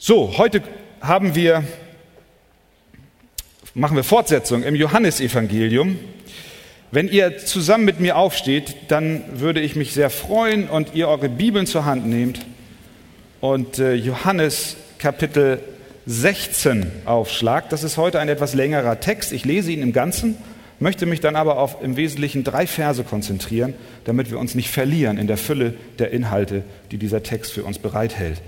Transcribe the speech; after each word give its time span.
So, 0.00 0.38
heute 0.38 0.62
haben 1.00 1.34
wir, 1.34 1.64
machen 3.74 3.96
wir 3.96 4.04
Fortsetzung 4.04 4.62
im 4.62 4.76
Johannesevangelium. 4.76 5.98
Wenn 6.92 7.08
ihr 7.08 7.38
zusammen 7.38 7.84
mit 7.84 7.98
mir 7.98 8.16
aufsteht, 8.16 8.76
dann 8.86 9.24
würde 9.40 9.58
ich 9.58 9.74
mich 9.74 9.94
sehr 9.94 10.10
freuen 10.10 10.68
und 10.68 10.94
ihr 10.94 11.08
eure 11.08 11.28
Bibeln 11.28 11.66
zur 11.66 11.84
Hand 11.84 12.06
nehmt 12.06 12.46
und 13.40 13.80
äh, 13.80 13.94
Johannes 13.94 14.76
Kapitel 15.00 15.58
16 16.06 16.92
aufschlagt. 17.04 17.72
Das 17.72 17.82
ist 17.82 17.96
heute 17.96 18.20
ein 18.20 18.28
etwas 18.28 18.54
längerer 18.54 19.00
Text. 19.00 19.32
Ich 19.32 19.44
lese 19.44 19.72
ihn 19.72 19.82
im 19.82 19.92
Ganzen, 19.92 20.36
möchte 20.78 21.06
mich 21.06 21.18
dann 21.18 21.34
aber 21.34 21.58
auf 21.58 21.82
im 21.82 21.96
Wesentlichen 21.96 22.44
drei 22.44 22.68
Verse 22.68 23.02
konzentrieren, 23.02 23.74
damit 24.04 24.30
wir 24.30 24.38
uns 24.38 24.54
nicht 24.54 24.70
verlieren 24.70 25.18
in 25.18 25.26
der 25.26 25.38
Fülle 25.38 25.74
der 25.98 26.12
Inhalte, 26.12 26.62
die 26.92 26.98
dieser 26.98 27.24
Text 27.24 27.50
für 27.50 27.64
uns 27.64 27.80
bereithält. 27.80 28.40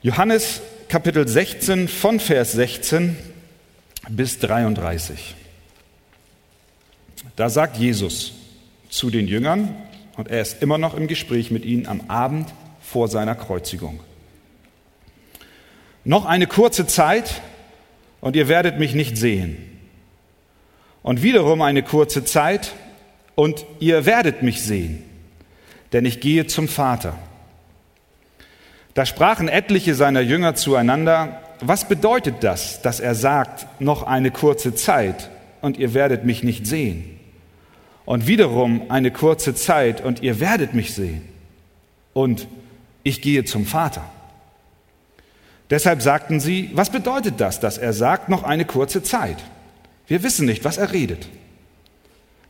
Johannes 0.00 0.60
Kapitel 0.88 1.26
16 1.26 1.88
von 1.88 2.20
Vers 2.20 2.52
16 2.52 3.16
bis 4.08 4.38
33. 4.38 5.34
Da 7.34 7.50
sagt 7.50 7.78
Jesus 7.78 8.32
zu 8.90 9.10
den 9.10 9.26
Jüngern, 9.26 9.74
und 10.16 10.28
er 10.28 10.40
ist 10.40 10.62
immer 10.62 10.78
noch 10.78 10.94
im 10.94 11.08
Gespräch 11.08 11.50
mit 11.50 11.64
ihnen 11.64 11.88
am 11.88 12.02
Abend 12.06 12.48
vor 12.80 13.08
seiner 13.08 13.34
Kreuzigung. 13.34 13.98
Noch 16.04 16.26
eine 16.26 16.46
kurze 16.46 16.86
Zeit 16.86 17.42
und 18.20 18.36
ihr 18.36 18.46
werdet 18.46 18.78
mich 18.78 18.94
nicht 18.94 19.16
sehen. 19.16 19.56
Und 21.02 21.24
wiederum 21.24 21.60
eine 21.60 21.82
kurze 21.82 22.24
Zeit 22.24 22.72
und 23.34 23.66
ihr 23.80 24.06
werdet 24.06 24.44
mich 24.44 24.62
sehen, 24.62 25.02
denn 25.92 26.04
ich 26.04 26.20
gehe 26.20 26.46
zum 26.46 26.68
Vater. 26.68 27.18
Da 28.98 29.06
sprachen 29.06 29.46
etliche 29.46 29.94
seiner 29.94 30.22
Jünger 30.22 30.56
zueinander, 30.56 31.40
was 31.60 31.86
bedeutet 31.86 32.42
das, 32.42 32.82
dass 32.82 32.98
er 32.98 33.14
sagt, 33.14 33.80
noch 33.80 34.02
eine 34.02 34.32
kurze 34.32 34.74
Zeit 34.74 35.30
und 35.60 35.78
ihr 35.78 35.94
werdet 35.94 36.24
mich 36.24 36.42
nicht 36.42 36.66
sehen? 36.66 37.04
Und 38.04 38.26
wiederum 38.26 38.90
eine 38.90 39.12
kurze 39.12 39.54
Zeit 39.54 40.04
und 40.04 40.24
ihr 40.24 40.40
werdet 40.40 40.74
mich 40.74 40.94
sehen. 40.94 41.22
Und 42.12 42.48
ich 43.04 43.22
gehe 43.22 43.44
zum 43.44 43.66
Vater. 43.66 44.02
Deshalb 45.70 46.02
sagten 46.02 46.40
sie, 46.40 46.70
was 46.72 46.90
bedeutet 46.90 47.34
das, 47.40 47.60
dass 47.60 47.78
er 47.78 47.92
sagt, 47.92 48.28
noch 48.28 48.42
eine 48.42 48.64
kurze 48.64 49.04
Zeit? 49.04 49.36
Wir 50.08 50.24
wissen 50.24 50.44
nicht, 50.44 50.64
was 50.64 50.76
er 50.76 50.92
redet. 50.92 51.28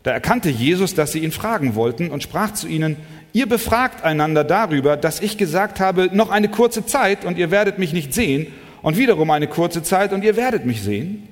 Da 0.02 0.12
erkannte 0.12 0.48
Jesus, 0.48 0.94
dass 0.94 1.12
sie 1.12 1.20
ihn 1.20 1.32
fragen 1.32 1.74
wollten 1.74 2.10
und 2.10 2.22
sprach 2.22 2.52
zu 2.52 2.68
ihnen, 2.68 2.96
ihr 3.32 3.48
befragt 3.48 4.04
einander 4.04 4.44
darüber, 4.44 4.96
dass 4.96 5.20
ich 5.20 5.38
gesagt 5.38 5.80
habe, 5.80 6.08
noch 6.12 6.30
eine 6.30 6.48
kurze 6.48 6.86
Zeit 6.86 7.24
und 7.24 7.38
ihr 7.38 7.50
werdet 7.50 7.78
mich 7.78 7.92
nicht 7.92 8.14
sehen 8.14 8.46
und 8.82 8.96
wiederum 8.96 9.30
eine 9.30 9.48
kurze 9.48 9.82
Zeit 9.82 10.12
und 10.12 10.24
ihr 10.24 10.36
werdet 10.36 10.64
mich 10.64 10.82
sehen. 10.82 11.28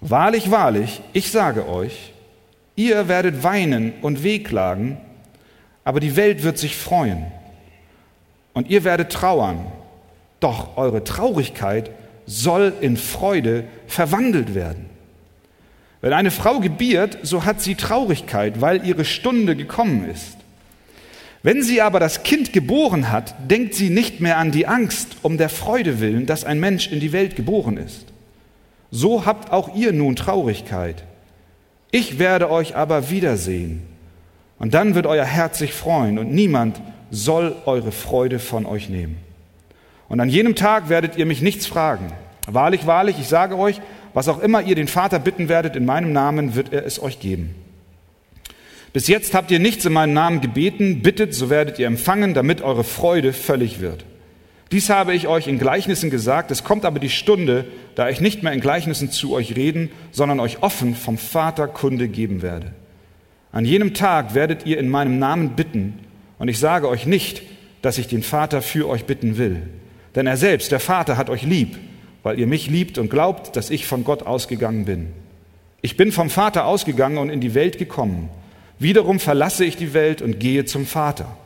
Wahrlich, 0.00 0.50
wahrlich, 0.50 1.00
ich 1.12 1.30
sage 1.30 1.68
euch, 1.68 2.12
ihr 2.74 3.08
werdet 3.08 3.44
weinen 3.44 3.92
und 4.02 4.24
wehklagen, 4.24 4.96
aber 5.84 6.00
die 6.00 6.16
Welt 6.16 6.42
wird 6.42 6.58
sich 6.58 6.76
freuen 6.76 7.26
und 8.52 8.68
ihr 8.68 8.84
werdet 8.84 9.12
trauern, 9.12 9.66
doch 10.40 10.76
eure 10.76 11.04
Traurigkeit 11.04 11.90
soll 12.26 12.72
in 12.80 12.96
Freude 12.96 13.64
verwandelt 13.86 14.54
werden. 14.54 14.91
Wenn 16.02 16.12
eine 16.12 16.32
Frau 16.32 16.58
gebiert, 16.58 17.18
so 17.22 17.44
hat 17.44 17.62
sie 17.62 17.76
Traurigkeit, 17.76 18.60
weil 18.60 18.84
ihre 18.84 19.04
Stunde 19.04 19.56
gekommen 19.56 20.10
ist. 20.10 20.36
Wenn 21.44 21.62
sie 21.62 21.80
aber 21.80 22.00
das 22.00 22.24
Kind 22.24 22.52
geboren 22.52 23.10
hat, 23.10 23.34
denkt 23.50 23.74
sie 23.74 23.88
nicht 23.88 24.20
mehr 24.20 24.36
an 24.36 24.50
die 24.50 24.66
Angst 24.66 25.16
um 25.22 25.38
der 25.38 25.48
Freude 25.48 26.00
willen, 26.00 26.26
dass 26.26 26.44
ein 26.44 26.60
Mensch 26.60 26.88
in 26.88 27.00
die 27.00 27.12
Welt 27.12 27.36
geboren 27.36 27.76
ist. 27.76 28.06
So 28.90 29.26
habt 29.26 29.52
auch 29.52 29.74
ihr 29.74 29.92
nun 29.92 30.16
Traurigkeit. 30.16 31.04
Ich 31.92 32.18
werde 32.18 32.50
euch 32.50 32.76
aber 32.76 33.10
wiedersehen. 33.10 33.82
Und 34.58 34.74
dann 34.74 34.94
wird 34.94 35.06
euer 35.06 35.24
Herz 35.24 35.58
sich 35.58 35.72
freuen 35.72 36.18
und 36.18 36.32
niemand 36.32 36.80
soll 37.10 37.56
eure 37.64 37.92
Freude 37.92 38.38
von 38.38 38.66
euch 38.66 38.88
nehmen. 38.88 39.18
Und 40.08 40.20
an 40.20 40.28
jenem 40.28 40.56
Tag 40.56 40.88
werdet 40.88 41.16
ihr 41.16 41.26
mich 41.26 41.42
nichts 41.42 41.66
fragen. 41.66 42.12
Wahrlich, 42.46 42.86
wahrlich, 42.86 43.18
ich 43.18 43.28
sage 43.28 43.56
euch, 43.56 43.80
was 44.14 44.28
auch 44.28 44.40
immer 44.40 44.62
ihr 44.62 44.74
den 44.74 44.88
Vater 44.88 45.18
bitten 45.18 45.48
werdet 45.48 45.76
in 45.76 45.84
meinem 45.84 46.12
Namen, 46.12 46.54
wird 46.54 46.72
er 46.72 46.84
es 46.84 47.02
euch 47.02 47.20
geben. 47.20 47.54
Bis 48.92 49.08
jetzt 49.08 49.34
habt 49.34 49.50
ihr 49.50 49.58
nichts 49.58 49.86
in 49.86 49.92
meinem 49.92 50.12
Namen 50.12 50.40
gebeten, 50.40 51.00
bittet, 51.00 51.34
so 51.34 51.48
werdet 51.48 51.78
ihr 51.78 51.86
empfangen, 51.86 52.34
damit 52.34 52.60
eure 52.60 52.84
Freude 52.84 53.32
völlig 53.32 53.80
wird. 53.80 54.04
Dies 54.70 54.90
habe 54.90 55.14
ich 55.14 55.28
euch 55.28 55.48
in 55.48 55.58
Gleichnissen 55.58 56.10
gesagt, 56.10 56.50
es 56.50 56.64
kommt 56.64 56.84
aber 56.84 56.98
die 56.98 57.10
Stunde, 57.10 57.66
da 57.94 58.08
ich 58.08 58.20
nicht 58.20 58.42
mehr 58.42 58.52
in 58.52 58.60
Gleichnissen 58.60 59.10
zu 59.10 59.32
euch 59.32 59.56
reden, 59.56 59.90
sondern 60.12 60.40
euch 60.40 60.62
offen 60.62 60.94
vom 60.94 61.18
Vater 61.18 61.68
Kunde 61.68 62.08
geben 62.08 62.42
werde. 62.42 62.72
An 63.50 63.64
jenem 63.64 63.92
Tag 63.92 64.34
werdet 64.34 64.66
ihr 64.66 64.78
in 64.78 64.88
meinem 64.88 65.18
Namen 65.18 65.50
bitten, 65.50 65.98
und 66.38 66.48
ich 66.48 66.58
sage 66.58 66.88
euch 66.88 67.06
nicht, 67.06 67.42
dass 67.82 67.98
ich 67.98 68.08
den 68.08 68.22
Vater 68.22 68.62
für 68.62 68.88
euch 68.88 69.04
bitten 69.04 69.36
will, 69.38 69.62
denn 70.14 70.26
er 70.26 70.36
selbst, 70.36 70.72
der 70.72 70.80
Vater, 70.80 71.16
hat 71.16 71.30
euch 71.30 71.42
lieb 71.42 71.78
weil 72.22 72.38
ihr 72.38 72.46
mich 72.46 72.68
liebt 72.68 72.98
und 72.98 73.10
glaubt, 73.10 73.56
dass 73.56 73.70
ich 73.70 73.86
von 73.86 74.04
Gott 74.04 74.22
ausgegangen 74.24 74.84
bin. 74.84 75.08
Ich 75.80 75.96
bin 75.96 76.12
vom 76.12 76.30
Vater 76.30 76.66
ausgegangen 76.66 77.18
und 77.18 77.30
in 77.30 77.40
die 77.40 77.54
Welt 77.54 77.78
gekommen. 77.78 78.28
Wiederum 78.78 79.18
verlasse 79.20 79.64
ich 79.64 79.76
die 79.76 79.94
Welt 79.94 80.22
und 80.22 80.38
gehe 80.38 80.64
zum 80.64 80.86
Vater. 80.86 81.36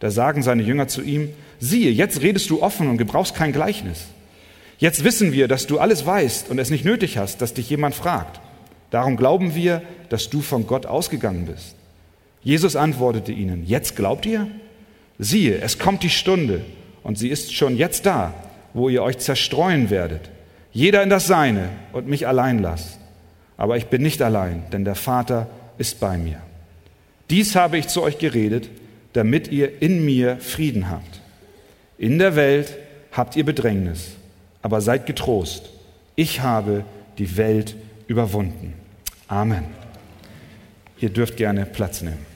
Da 0.00 0.10
sagen 0.10 0.42
seine 0.42 0.62
Jünger 0.62 0.88
zu 0.88 1.02
ihm, 1.02 1.30
siehe, 1.60 1.90
jetzt 1.90 2.22
redest 2.22 2.50
du 2.50 2.62
offen 2.62 2.88
und 2.88 2.96
gebrauchst 2.96 3.34
kein 3.34 3.52
Gleichnis. 3.52 4.06
Jetzt 4.78 5.04
wissen 5.04 5.32
wir, 5.32 5.46
dass 5.46 5.66
du 5.66 5.78
alles 5.78 6.06
weißt 6.06 6.48
und 6.48 6.58
es 6.58 6.70
nicht 6.70 6.84
nötig 6.84 7.18
hast, 7.18 7.42
dass 7.42 7.54
dich 7.54 7.68
jemand 7.68 7.94
fragt. 7.94 8.40
Darum 8.90 9.16
glauben 9.16 9.54
wir, 9.54 9.82
dass 10.08 10.30
du 10.30 10.40
von 10.40 10.66
Gott 10.66 10.86
ausgegangen 10.86 11.46
bist. 11.46 11.76
Jesus 12.42 12.76
antwortete 12.76 13.30
ihnen, 13.30 13.64
jetzt 13.66 13.94
glaubt 13.94 14.26
ihr? 14.26 14.48
Siehe, 15.18 15.60
es 15.60 15.78
kommt 15.78 16.02
die 16.02 16.10
Stunde 16.10 16.64
und 17.02 17.18
sie 17.18 17.28
ist 17.28 17.54
schon 17.54 17.76
jetzt 17.76 18.06
da, 18.06 18.32
wo 18.74 18.88
ihr 18.88 19.02
euch 19.02 19.18
zerstreuen 19.18 19.90
werdet, 19.90 20.30
jeder 20.72 21.02
in 21.02 21.10
das 21.10 21.26
Seine 21.26 21.70
und 21.92 22.06
mich 22.06 22.26
allein 22.26 22.60
lasst. 22.60 22.98
Aber 23.56 23.76
ich 23.76 23.86
bin 23.86 24.02
nicht 24.02 24.22
allein, 24.22 24.64
denn 24.72 24.84
der 24.84 24.94
Vater 24.94 25.48
ist 25.78 26.00
bei 26.00 26.16
mir. 26.16 26.40
Dies 27.28 27.56
habe 27.56 27.78
ich 27.78 27.88
zu 27.88 28.02
euch 28.02 28.18
geredet, 28.18 28.70
damit 29.12 29.48
ihr 29.48 29.82
in 29.82 30.04
mir 30.04 30.38
Frieden 30.38 30.88
habt. 30.88 31.20
In 31.98 32.18
der 32.18 32.36
Welt 32.36 32.76
habt 33.12 33.36
ihr 33.36 33.44
Bedrängnis, 33.44 34.12
aber 34.62 34.80
seid 34.80 35.06
getrost. 35.06 35.70
Ich 36.16 36.40
habe 36.40 36.84
die 37.18 37.36
Welt 37.36 37.76
überwunden. 38.06 38.74
Amen. 39.28 39.64
Ihr 40.98 41.10
dürft 41.10 41.36
gerne 41.36 41.66
Platz 41.66 42.02
nehmen. 42.02 42.29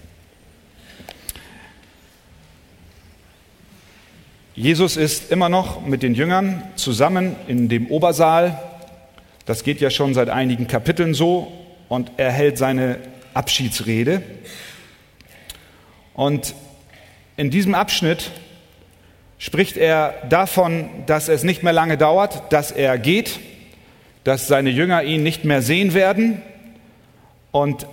Jesus 4.56 4.96
ist 4.96 5.32
immer 5.32 5.48
noch 5.48 5.84
mit 5.84 6.04
den 6.04 6.14
Jüngern 6.14 6.62
zusammen 6.76 7.34
in 7.48 7.68
dem 7.68 7.88
Obersaal. 7.88 8.56
Das 9.46 9.64
geht 9.64 9.80
ja 9.80 9.90
schon 9.90 10.14
seit 10.14 10.28
einigen 10.28 10.68
Kapiteln 10.68 11.12
so. 11.12 11.52
Und 11.88 12.12
er 12.18 12.30
hält 12.30 12.56
seine 12.56 12.98
Abschiedsrede. 13.34 14.22
Und 16.14 16.54
in 17.36 17.50
diesem 17.50 17.74
Abschnitt 17.74 18.30
spricht 19.38 19.76
er 19.76 20.14
davon, 20.28 20.88
dass 21.06 21.28
es 21.28 21.42
nicht 21.42 21.64
mehr 21.64 21.72
lange 21.72 21.98
dauert, 21.98 22.52
dass 22.52 22.70
er 22.70 22.96
geht, 22.96 23.40
dass 24.22 24.46
seine 24.46 24.70
Jünger 24.70 25.02
ihn 25.02 25.24
nicht 25.24 25.44
mehr 25.44 25.62
sehen 25.62 25.94
werden. 25.94 26.40
Und 27.50 27.88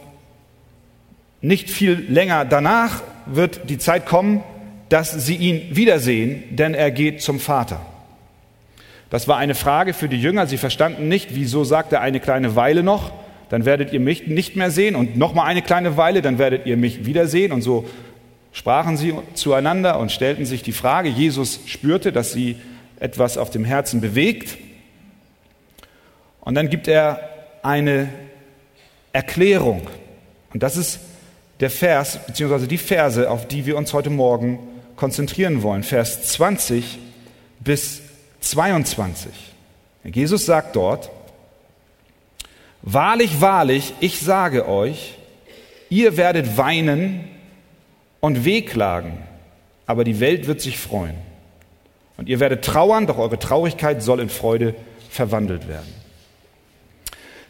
nicht 1.42 1.72
viel 1.72 2.06
länger 2.08 2.46
danach 2.46 3.02
wird 3.26 3.68
die 3.68 3.80
Zeit 3.80 4.06
kommen, 4.06 4.44
dass 4.92 5.12
sie 5.14 5.36
ihn 5.36 5.70
wiedersehen, 5.72 6.44
denn 6.50 6.74
er 6.74 6.92
geht 6.92 7.22
zum 7.22 7.40
Vater. 7.40 7.80
Das 9.10 9.26
war 9.26 9.38
eine 9.38 9.56
Frage 9.56 9.94
für 9.94 10.10
die 10.10 10.22
Jünger. 10.22 10.48
Sie 10.48 10.58
verstanden 10.58 11.08
nicht, 11.08 11.34
wieso 11.34 11.64
sagt 11.64 11.94
er 11.94 12.02
eine 12.02 12.20
kleine 12.20 12.58
Weile 12.58 12.84
noch, 12.84 13.14
dann 13.48 13.64
werdet 13.64 13.94
ihr 13.94 14.02
mich 14.02 14.28
nicht 14.28 14.58
mehr 14.58 14.70
sehen 14.70 14.96
und 14.96 15.16
noch 15.16 15.34
mal 15.34 15.46
eine 15.46 15.62
kleine 15.62 15.96
Weile, 15.96 16.22
dann 16.22 16.38
werdet 16.38 16.66
ihr 16.66 16.76
mich 16.76 17.06
wiedersehen. 17.06 17.54
Und 17.54 17.62
so 17.62 17.88
sprachen 18.52 18.98
sie 18.98 19.14
zueinander 19.34 19.98
und 19.98 20.12
stellten 20.12 20.46
sich 20.46 20.62
die 20.62 20.74
Frage. 20.74 21.08
Jesus 21.08 21.62
spürte, 21.68 22.12
dass 22.12 22.34
sie 22.34 22.58
etwas 23.00 23.38
auf 23.38 23.50
dem 23.50 23.64
Herzen 23.64 24.02
bewegt. 24.02 24.58
Und 26.42 26.56
dann 26.56 26.70
gibt 26.70 26.90
er 26.90 27.30
eine 27.64 28.10
Erklärung. 29.14 29.88
Und 30.54 30.64
das 30.64 30.76
ist 30.76 31.00
der 31.62 31.70
Vers, 31.70 32.20
beziehungsweise 32.28 32.68
die 32.68 32.78
Verse, 32.78 33.32
auf 33.32 33.48
die 33.48 33.66
wir 33.66 33.78
uns 33.78 33.94
heute 33.94 34.10
Morgen 34.10 34.60
konzentrieren 35.02 35.64
wollen, 35.64 35.82
Vers 35.82 36.22
20 36.34 37.00
bis 37.60 38.04
22. 38.42 39.32
Jesus 40.04 40.46
sagt 40.46 40.76
dort, 40.76 41.10
Wahrlich, 42.84 43.42
wahrlich, 43.42 43.96
ich 44.00 44.20
sage 44.20 44.68
euch, 44.68 45.16
ihr 45.90 46.18
werdet 46.18 46.56
weinen 46.56 47.28
und 48.20 48.46
wehklagen, 48.46 49.18
aber 49.88 50.04
die 50.04 50.20
Welt 50.20 50.46
wird 50.46 50.62
sich 50.62 50.78
freuen. 50.78 51.16
Und 52.18 52.30
ihr 52.30 52.40
werdet 52.40 52.64
trauern, 52.64 53.08
doch 53.08 53.18
eure 53.18 53.40
Traurigkeit 53.40 54.04
soll 54.04 54.20
in 54.20 54.30
Freude 54.30 54.76
verwandelt 55.10 55.68
werden. 55.68 55.92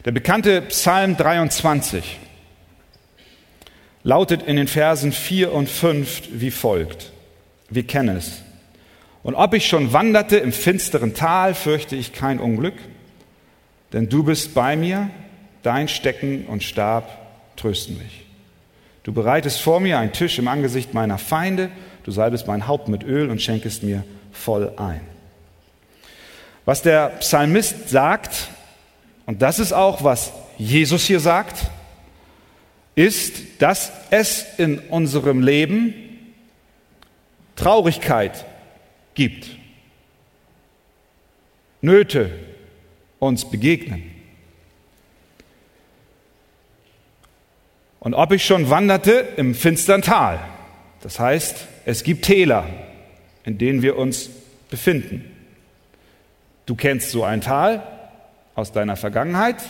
Der 0.06 0.12
bekannte 0.12 0.62
Psalm 0.62 1.18
23 1.18 2.18
lautet 4.04 4.42
in 4.42 4.56
den 4.56 4.68
Versen 4.68 5.12
4 5.12 5.52
und 5.52 5.68
5 5.68 6.30
wie 6.32 6.50
folgt. 6.50 7.11
Wir 7.74 7.86
kennen 7.86 8.16
es. 8.16 8.42
Und 9.22 9.34
ob 9.34 9.54
ich 9.54 9.66
schon 9.66 9.94
wanderte 9.94 10.36
im 10.36 10.52
finsteren 10.52 11.14
Tal, 11.14 11.54
fürchte 11.54 11.96
ich 11.96 12.12
kein 12.12 12.38
Unglück, 12.38 12.74
denn 13.92 14.08
du 14.08 14.24
bist 14.24 14.52
bei 14.52 14.76
mir, 14.76 15.08
dein 15.62 15.88
Stecken 15.88 16.44
und 16.46 16.62
Stab 16.62 17.56
trösten 17.56 17.96
mich. 17.96 18.26
Du 19.04 19.12
bereitest 19.12 19.60
vor 19.60 19.80
mir 19.80 19.98
einen 19.98 20.12
Tisch 20.12 20.38
im 20.38 20.48
Angesicht 20.48 20.92
meiner 20.92 21.16
Feinde, 21.16 21.70
du 22.04 22.10
salbest 22.10 22.46
mein 22.46 22.66
Haupt 22.66 22.88
mit 22.88 23.04
Öl 23.04 23.30
und 23.30 23.40
schenkest 23.40 23.82
mir 23.82 24.04
voll 24.32 24.72
ein. 24.76 25.00
Was 26.64 26.82
der 26.82 27.08
Psalmist 27.20 27.88
sagt, 27.88 28.48
und 29.24 29.40
das 29.40 29.58
ist 29.58 29.72
auch, 29.72 30.04
was 30.04 30.32
Jesus 30.58 31.04
hier 31.04 31.20
sagt, 31.20 31.70
ist, 32.94 33.62
dass 33.62 33.92
es 34.10 34.44
in 34.58 34.78
unserem 34.78 35.40
Leben 35.40 35.94
Traurigkeit 37.62 38.44
gibt, 39.14 39.46
Nöte 41.80 42.30
uns 43.20 43.48
begegnen. 43.48 44.10
Und 48.00 48.14
ob 48.14 48.32
ich 48.32 48.44
schon 48.44 48.68
wanderte 48.68 49.12
im 49.36 49.54
finstern 49.54 50.02
Tal, 50.02 50.40
das 51.02 51.20
heißt, 51.20 51.68
es 51.84 52.02
gibt 52.02 52.24
Täler, 52.24 52.64
in 53.44 53.58
denen 53.58 53.82
wir 53.82 53.96
uns 53.96 54.28
befinden. 54.68 55.30
Du 56.66 56.74
kennst 56.74 57.10
so 57.10 57.22
ein 57.22 57.42
Tal 57.42 57.86
aus 58.56 58.72
deiner 58.72 58.96
Vergangenheit 58.96 59.62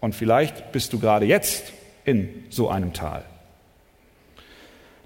und 0.00 0.16
vielleicht 0.16 0.72
bist 0.72 0.92
du 0.92 0.98
gerade 0.98 1.26
jetzt 1.26 1.72
in 2.04 2.46
so 2.50 2.68
einem 2.68 2.92
Tal. 2.92 3.24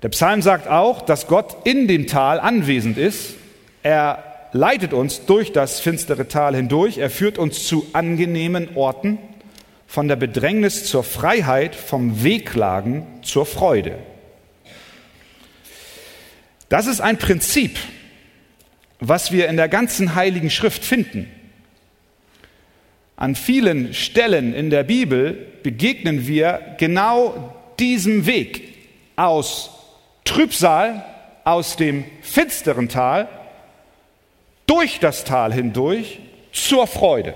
Der 0.02 0.10
Psalm 0.10 0.42
sagt 0.42 0.68
auch, 0.68 1.02
dass 1.02 1.26
Gott 1.26 1.66
in 1.66 1.88
dem 1.88 2.06
Tal 2.06 2.38
anwesend 2.38 2.98
ist. 2.98 3.34
Er 3.82 4.22
leitet 4.52 4.92
uns 4.92 5.26
durch 5.26 5.52
das 5.52 5.80
finstere 5.80 6.28
Tal 6.28 6.54
hindurch. 6.54 6.98
Er 6.98 7.10
führt 7.10 7.36
uns 7.36 7.66
zu 7.66 7.86
angenehmen 7.92 8.76
Orten, 8.76 9.18
von 9.88 10.06
der 10.06 10.16
Bedrängnis 10.16 10.84
zur 10.84 11.02
Freiheit, 11.02 11.74
vom 11.74 12.22
Wehklagen 12.22 13.06
zur 13.22 13.46
Freude. 13.46 13.98
Das 16.68 16.86
ist 16.86 17.00
ein 17.00 17.16
Prinzip, 17.16 17.78
was 19.00 19.32
wir 19.32 19.48
in 19.48 19.56
der 19.56 19.68
ganzen 19.68 20.14
Heiligen 20.14 20.50
Schrift 20.50 20.84
finden. 20.84 21.30
An 23.16 23.34
vielen 23.34 23.94
Stellen 23.94 24.54
in 24.54 24.70
der 24.70 24.84
Bibel 24.84 25.46
begegnen 25.62 26.28
wir 26.28 26.76
genau 26.78 27.54
diesem 27.80 28.26
Weg 28.26 28.74
aus 29.16 29.77
Trübsal, 30.28 31.04
aus 31.44 31.76
dem 31.76 32.04
finsteren 32.20 32.90
Tal, 32.90 33.28
durch 34.66 35.00
das 35.00 35.24
Tal 35.24 35.54
hindurch 35.54 36.20
zur 36.52 36.86
Freude. 36.86 37.34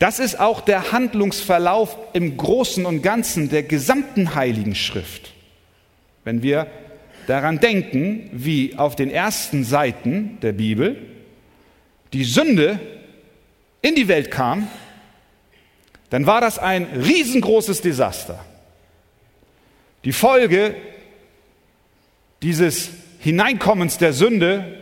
Das 0.00 0.18
ist 0.18 0.40
auch 0.40 0.62
der 0.62 0.90
Handlungsverlauf 0.90 1.96
im 2.12 2.36
Großen 2.36 2.86
und 2.86 3.02
Ganzen 3.02 3.50
der 3.50 3.62
gesamten 3.62 4.34
Heiligen 4.34 4.74
Schrift. 4.74 5.30
Wenn 6.24 6.42
wir 6.42 6.66
daran 7.28 7.60
denken, 7.60 8.30
wie 8.32 8.76
auf 8.76 8.96
den 8.96 9.10
ersten 9.10 9.62
Seiten 9.62 10.38
der 10.40 10.52
Bibel 10.52 10.96
die 12.12 12.24
Sünde 12.24 12.80
in 13.80 13.94
die 13.94 14.08
Welt 14.08 14.32
kam, 14.32 14.66
dann 16.08 16.26
war 16.26 16.40
das 16.40 16.58
ein 16.58 16.86
riesengroßes 16.86 17.80
Desaster. 17.80 18.44
Die 20.04 20.12
Folge 20.12 20.76
dieses 22.42 22.90
Hineinkommens 23.18 23.98
der 23.98 24.12
Sünde 24.12 24.78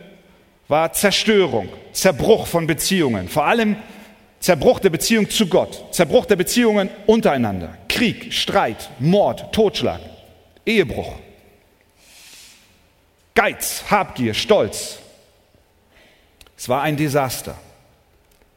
war 0.69 0.93
Zerstörung, 0.93 1.67
Zerbruch 1.91 2.47
von 2.47 2.67
Beziehungen, 2.67 3.27
vor 3.27 3.45
allem 3.45 3.75
Zerbruch 4.39 4.79
der 4.79 4.91
Beziehung 4.91 5.29
zu 5.29 5.47
Gott, 5.47 5.93
Zerbruch 5.93 6.25
der 6.25 6.37
Beziehungen 6.37 6.89
untereinander, 7.05 7.77
Krieg, 7.89 8.33
Streit, 8.33 8.89
Mord, 8.99 9.53
Totschlag, 9.53 9.99
Ehebruch. 10.65 11.15
Geiz, 13.35 13.83
Habgier, 13.89 14.33
Stolz. 14.33 14.99
Es 16.57 16.69
war 16.69 16.81
ein 16.81 16.95
Desaster. 16.95 17.57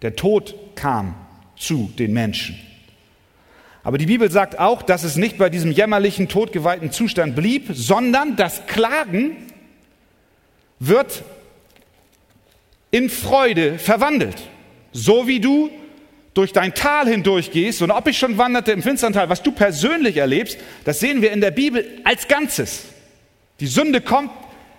Der 0.03 0.15
Tod 0.15 0.55
kam 0.77 1.15
zu 1.57 1.91
den 1.99 2.13
Menschen. 2.13 2.59
Aber 3.85 3.99
die 3.99 4.07
Bibel 4.07 4.31
sagt 4.31 4.59
auch, 4.59 4.83
dass 4.83 5.03
es 5.03 5.17
nicht 5.17 5.39
bei 5.39 5.49
diesem 5.49 5.73
jämmerlichen, 5.73 6.29
todgeweihten 6.29 6.93
Zustand 6.93 7.35
blieb, 7.35 7.71
sondern 7.73 8.37
das 8.37 8.67
Klagen 8.67 9.37
wird 10.79 11.25
in 12.91 13.11
Freude 13.11 13.79
verwandelt. 13.79 14.37
So 14.93 15.27
wie 15.27 15.41
du 15.41 15.71
durch 16.35 16.53
dein 16.53 16.75
Tal 16.75 17.09
hindurch 17.09 17.51
gehst 17.51 17.83
und 17.83 17.91
ob 17.91 18.07
ich 18.07 18.19
schon 18.19 18.39
wanderte 18.39 18.73
im 18.73 18.83
finstern 18.83 19.13
Tal, 19.13 19.29
was 19.29 19.43
du 19.43 19.53
persönlich 19.53 20.17
erlebst, 20.17 20.59
das 20.85 21.01
sehen 21.01 21.21
wir 21.21 21.33
in 21.33 21.41
der 21.41 21.51
Bibel 21.51 22.01
als 22.05 22.29
Ganzes. 22.29 22.85
Die 23.61 23.67
Sünde 23.67 24.01
kommt, 24.01 24.31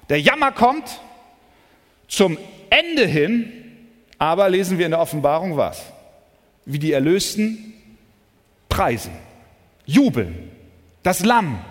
der 0.09 0.19
Jammer 0.19 0.51
kommt 0.51 1.01
zum 2.07 2.37
Ende 2.69 3.05
hin, 3.05 3.51
aber 4.17 4.49
lesen 4.49 4.77
wir 4.77 4.85
in 4.85 4.91
der 4.91 5.01
Offenbarung 5.01 5.57
was? 5.57 5.83
Wie 6.65 6.79
die 6.79 6.91
Erlösten 6.91 7.72
preisen, 8.73 9.11
jubeln, 9.85 10.49
das 11.03 11.23
Lamm, 11.23 11.63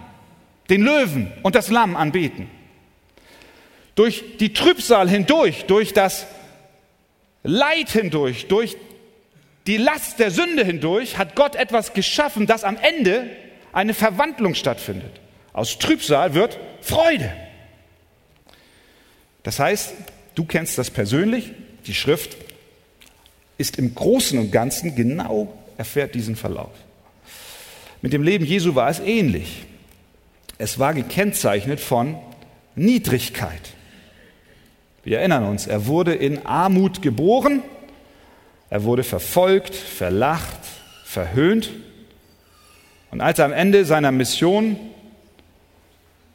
den 0.71 0.83
Löwen 0.83 1.33
und 1.43 1.57
das 1.57 1.69
Lamm 1.69 1.97
anbeten. 1.97 2.49
Durch 3.97 4.37
die 4.39 4.53
Trübsal 4.53 5.11
hindurch, 5.11 5.65
durch 5.65 5.93
das 5.93 6.27
Leid 7.43 7.91
hindurch, 7.91 8.47
durch 8.47 8.77
die 9.67 9.79
Last 9.79 10.21
der 10.21 10.31
Sünde 10.31 10.65
hindurch 10.65 11.19
hat 11.19 11.35
Gott 11.35 11.57
etwas 11.57 11.93
geschaffen, 11.93 12.47
dass 12.47 12.63
am 12.63 12.77
Ende 12.77 13.29
eine 13.73 13.95
Verwandlung 13.95 14.55
stattfindet. 14.55 15.21
Aus 15.53 15.79
Trübsal 15.79 16.35
wird 16.35 16.61
Freude. 16.83 17.33
Das 19.43 19.59
heißt, 19.59 19.93
du 20.37 20.45
kennst 20.45 20.79
das 20.79 20.91
persönlich, 20.91 21.51
die 21.85 21.95
Schrift 21.95 22.37
ist 23.59 23.77
im 23.77 23.93
Großen 23.93 24.39
und 24.39 24.53
Ganzen 24.53 24.95
genau, 24.95 25.53
erfährt 25.77 26.15
diesen 26.15 26.37
Verlauf. 26.37 26.73
Mit 28.03 28.13
dem 28.13 28.25
Leben 28.25 28.45
Jesu 28.45 28.75
war 28.75 28.91
es 28.91 28.99
ähnlich. 28.99 29.65
Es 30.59 30.79
war 30.79 30.93
gekennzeichnet 30.93 31.81
von 31.81 32.17
Niedrigkeit. 32.75 33.71
Wir 35.05 35.21
erinnern 35.21 35.45
uns, 35.45 35.67
er 35.67 35.87
wurde 35.87 36.15
in 36.15 36.45
Armut 36.45 37.01
geboren, 37.01 37.63
er 38.71 38.85
wurde 38.85 39.05
verfolgt, 39.05 39.75
verlacht, 39.75 40.59
verhöhnt. 41.05 41.71
Und 43.11 43.21
als 43.21 43.39
er 43.39 43.45
am 43.45 43.53
Ende 43.53 43.85
seiner 43.85 44.13
Mission 44.13 44.77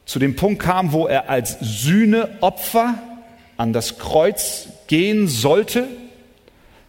zu 0.05 0.19
dem 0.19 0.35
Punkt 0.35 0.61
kam, 0.61 0.93
wo 0.93 1.07
er 1.07 1.29
als 1.29 1.57
Sühneopfer 1.59 2.95
an 3.57 3.73
das 3.73 3.97
Kreuz 3.97 4.69
gehen 4.87 5.27
sollte, 5.27 5.87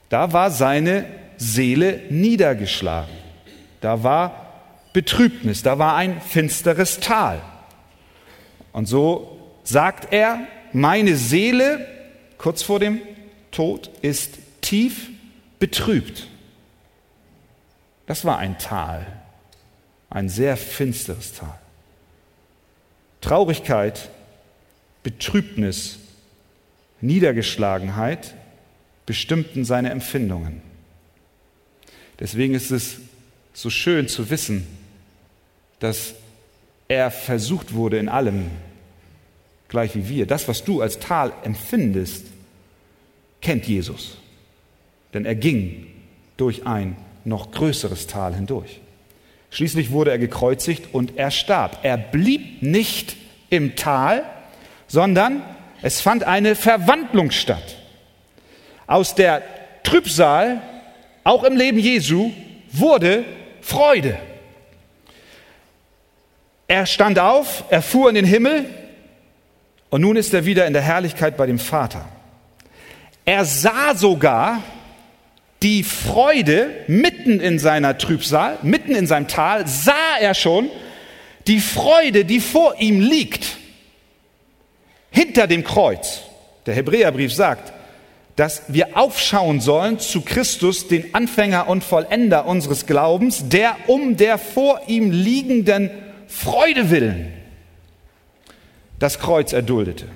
da 0.09 0.33
war 0.33 0.51
seine 0.51 1.07
Seele 1.37 2.01
niedergeschlagen. 2.11 3.15
Da 3.81 4.03
war 4.03 4.48
Betrübnis, 4.93 5.63
da 5.63 5.79
war 5.79 5.97
ein 5.97 6.21
finsteres 6.21 7.01
Tal. 7.01 7.41
Und 8.73 8.87
so 8.87 9.39
sagt 9.65 10.13
er, 10.13 10.47
meine 10.73 11.17
Seele 11.17 11.87
kurz 12.39 12.63
vor 12.63 12.81
dem 12.81 13.01
Tod 13.51 13.91
ist 14.03 14.39
tief 14.61 15.11
betrübt. 15.59 16.29
Das 18.07 18.25
war 18.25 18.39
ein 18.39 18.59
Tal, 18.59 19.07
ein 20.09 20.29
sehr 20.29 20.57
finsteres 20.57 21.35
Tal. 21.35 21.59
Traurigkeit, 23.21 24.09
Betrübnis, 25.03 25.99
Niedergeschlagenheit 27.01 28.35
bestimmten 29.07 29.65
seine 29.65 29.91
Empfindungen. 29.91 30.63
Deswegen 32.21 32.55
ist 32.55 32.71
es 32.71 32.99
so 33.53 33.71
schön 33.71 34.09
zu 34.09 34.31
wissen, 34.31 34.67
dass 35.81 36.15
er 36.89 37.11
versucht 37.11 37.75
wurde 37.75 37.99
in 37.99 38.09
allem, 38.09 38.51
gleich 39.69 39.95
wie 39.95 40.09
wir. 40.09 40.27
Das, 40.27 40.49
was 40.49 40.65
du 40.65 40.81
als 40.81 40.99
Tal 40.99 41.33
empfindest, 41.45 42.27
kennt 43.41 43.67
Jesus. 43.67 44.17
Denn 45.15 45.25
er 45.25 45.35
ging 45.35 45.87
durch 46.37 46.67
ein 46.67 46.97
noch 47.25 47.51
größeres 47.51 48.07
Tal 48.07 48.35
hindurch. 48.35 48.81
Schließlich 49.51 49.91
wurde 49.91 50.11
er 50.11 50.19
gekreuzigt 50.19 50.93
und 50.93 51.17
er 51.17 51.31
starb. 51.31 51.81
Er 51.83 51.97
blieb 51.97 52.63
nicht 52.63 53.17
im 53.51 53.77
Tal, 53.77 54.25
sondern 54.87 55.43
es 55.83 56.01
fand 56.01 56.25
eine 56.25 56.55
Verwandlung 56.55 57.31
statt. 57.31 57.77
Aus 58.87 59.15
der 59.15 59.43
Trübsal, 59.85 60.63
auch 61.25 61.45
im 61.45 61.57
Leben 61.57 61.79
Jesu, 61.79 62.31
wurde 62.73 63.25
Freude. 63.61 64.19
Er 66.69 66.85
stand 66.85 67.19
auf, 67.19 67.65
er 67.71 67.81
fuhr 67.81 68.11
in 68.11 68.15
den 68.15 68.27
Himmel 68.27 68.67
und 69.89 70.03
nun 70.03 70.17
ist 70.17 70.35
er 70.35 70.45
wieder 70.45 70.67
in 70.67 70.75
der 70.75 70.83
Herrlichkeit 70.83 71.39
bei 71.39 71.47
dem 71.47 71.59
Vater. 71.59 72.07
Er 73.25 73.47
sah 73.47 73.95
sogar 73.95 74.63
die 75.63 75.83
Freude 75.83 76.71
mitten 76.87 77.41
in 77.41 77.59
seiner 77.59 77.97
Trübsal, 77.97 78.59
mitten 78.63 78.95
in 78.95 79.07
seinem 79.07 79.29
Tal, 79.29 79.67
sah 79.67 80.19
er 80.21 80.35
schon 80.35 80.71
die 81.47 81.61
Freude, 81.61 82.27
die 82.27 82.41
vor 82.41 82.75
ihm 82.79 83.01
liegt, 83.01 83.57
hinter 85.11 85.47
dem 85.47 85.65
Kreuz. 85.65 86.21
Der 86.67 86.75
Hebräerbrief 86.75 87.33
sagt, 87.33 87.73
dass 88.37 88.63
wir 88.69 88.97
aufschauen 88.97 89.61
sollen 89.61 89.99
zu 89.99 90.21
Christus, 90.21 90.87
den 90.87 91.15
Anfänger 91.15 91.67
und 91.67 91.83
Vollender 91.83 92.45
unseres 92.47 92.85
Glaubens, 92.85 93.49
der 93.49 93.75
um 93.87 94.19
der 94.19 94.37
vor 94.37 94.83
ihm 94.87 95.11
liegenden 95.11 95.91
Freude 96.29 96.91
willen 96.91 97.33
das 98.99 99.19
Kreuz 99.19 99.53
erduldete 99.53 100.07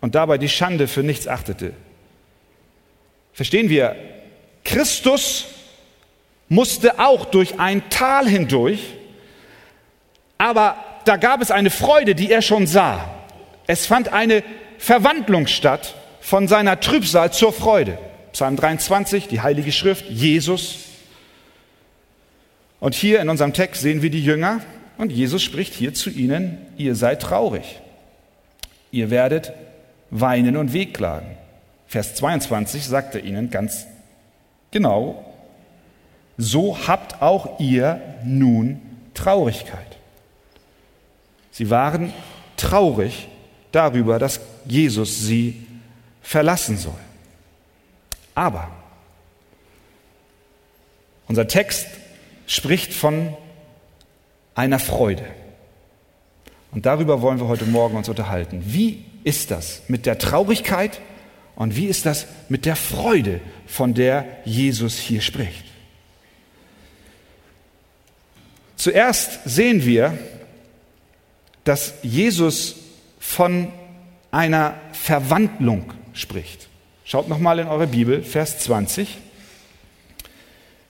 und 0.00 0.14
dabei 0.14 0.38
die 0.38 0.48
Schande 0.48 0.86
für 0.86 1.02
nichts 1.02 1.26
achtete. 1.26 1.72
Verstehen 3.32 3.68
wir, 3.68 3.96
Christus 4.64 5.46
musste 6.48 6.98
auch 6.98 7.24
durch 7.24 7.58
ein 7.58 7.88
Tal 7.90 8.28
hindurch, 8.28 8.80
aber 10.36 10.76
da 11.04 11.16
gab 11.16 11.40
es 11.40 11.50
eine 11.50 11.70
Freude, 11.70 12.14
die 12.14 12.30
er 12.30 12.42
schon 12.42 12.66
sah. 12.66 13.14
Es 13.66 13.86
fand 13.86 14.12
eine 14.12 14.42
Verwandlung 14.78 15.46
statt 15.46 15.94
von 16.20 16.48
seiner 16.48 16.80
Trübsal 16.80 17.32
zur 17.32 17.52
Freude. 17.52 17.98
Psalm 18.32 18.56
23, 18.56 19.28
die 19.28 19.40
Heilige 19.40 19.72
Schrift, 19.72 20.04
Jesus. 20.10 20.80
Und 22.80 22.94
hier 22.94 23.20
in 23.20 23.28
unserem 23.28 23.54
Text 23.54 23.82
sehen 23.82 24.02
wir 24.02 24.10
die 24.10 24.22
Jünger 24.22 24.60
und 24.98 25.12
Jesus 25.12 25.42
spricht 25.42 25.72
hier 25.74 25.94
zu 25.94 26.10
ihnen, 26.10 26.58
ihr 26.76 26.94
seid 26.94 27.22
traurig. 27.22 27.80
Ihr 28.90 29.10
werdet 29.10 29.52
weinen 30.10 30.56
und 30.56 30.72
wehklagen. 30.72 31.36
Vers 31.86 32.16
22 32.16 32.84
sagt 32.84 33.14
er 33.14 33.24
ihnen 33.24 33.48
ganz 33.50 33.86
genau, 34.70 35.24
so 36.36 36.76
habt 36.86 37.22
auch 37.22 37.58
ihr 37.60 38.00
nun 38.24 38.80
Traurigkeit. 39.14 39.96
Sie 41.50 41.70
waren 41.70 42.12
traurig 42.56 43.28
darüber, 43.72 44.18
dass 44.18 44.40
Jesus 44.66 45.20
sie 45.20 45.66
verlassen 46.22 46.76
soll. 46.76 46.92
Aber 48.34 48.70
unser 51.26 51.48
Text 51.48 51.86
spricht 52.46 52.92
von 52.92 53.36
einer 54.58 54.80
Freude. 54.80 55.24
Und 56.72 56.84
darüber 56.84 57.22
wollen 57.22 57.38
wir 57.38 57.46
heute 57.46 57.64
Morgen 57.64 57.96
uns 57.96 58.08
unterhalten. 58.08 58.60
Wie 58.66 59.04
ist 59.22 59.52
das 59.52 59.82
mit 59.86 60.04
der 60.04 60.18
Traurigkeit 60.18 61.00
und 61.54 61.76
wie 61.76 61.86
ist 61.86 62.06
das 62.06 62.26
mit 62.48 62.66
der 62.66 62.74
Freude, 62.74 63.40
von 63.68 63.94
der 63.94 64.26
Jesus 64.44 64.98
hier 64.98 65.20
spricht? 65.20 65.64
Zuerst 68.76 69.40
sehen 69.44 69.84
wir, 69.84 70.18
dass 71.62 71.94
Jesus 72.02 72.76
von 73.20 73.68
einer 74.32 74.74
Verwandlung 74.92 75.92
spricht. 76.14 76.68
Schaut 77.04 77.28
nochmal 77.28 77.60
in 77.60 77.68
eure 77.68 77.86
Bibel, 77.86 78.24
Vers 78.24 78.58
20. 78.58 79.18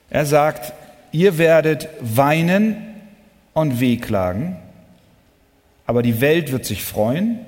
Er 0.09 0.25
sagt, 0.25 0.73
ihr 1.11 1.37
werdet 1.37 1.87
weinen 2.01 2.88
und 3.59 3.79
wehklagen, 3.79 4.57
aber 5.85 6.01
die 6.03 6.21
Welt 6.21 6.51
wird 6.51 6.65
sich 6.65 6.83
freuen 6.83 7.39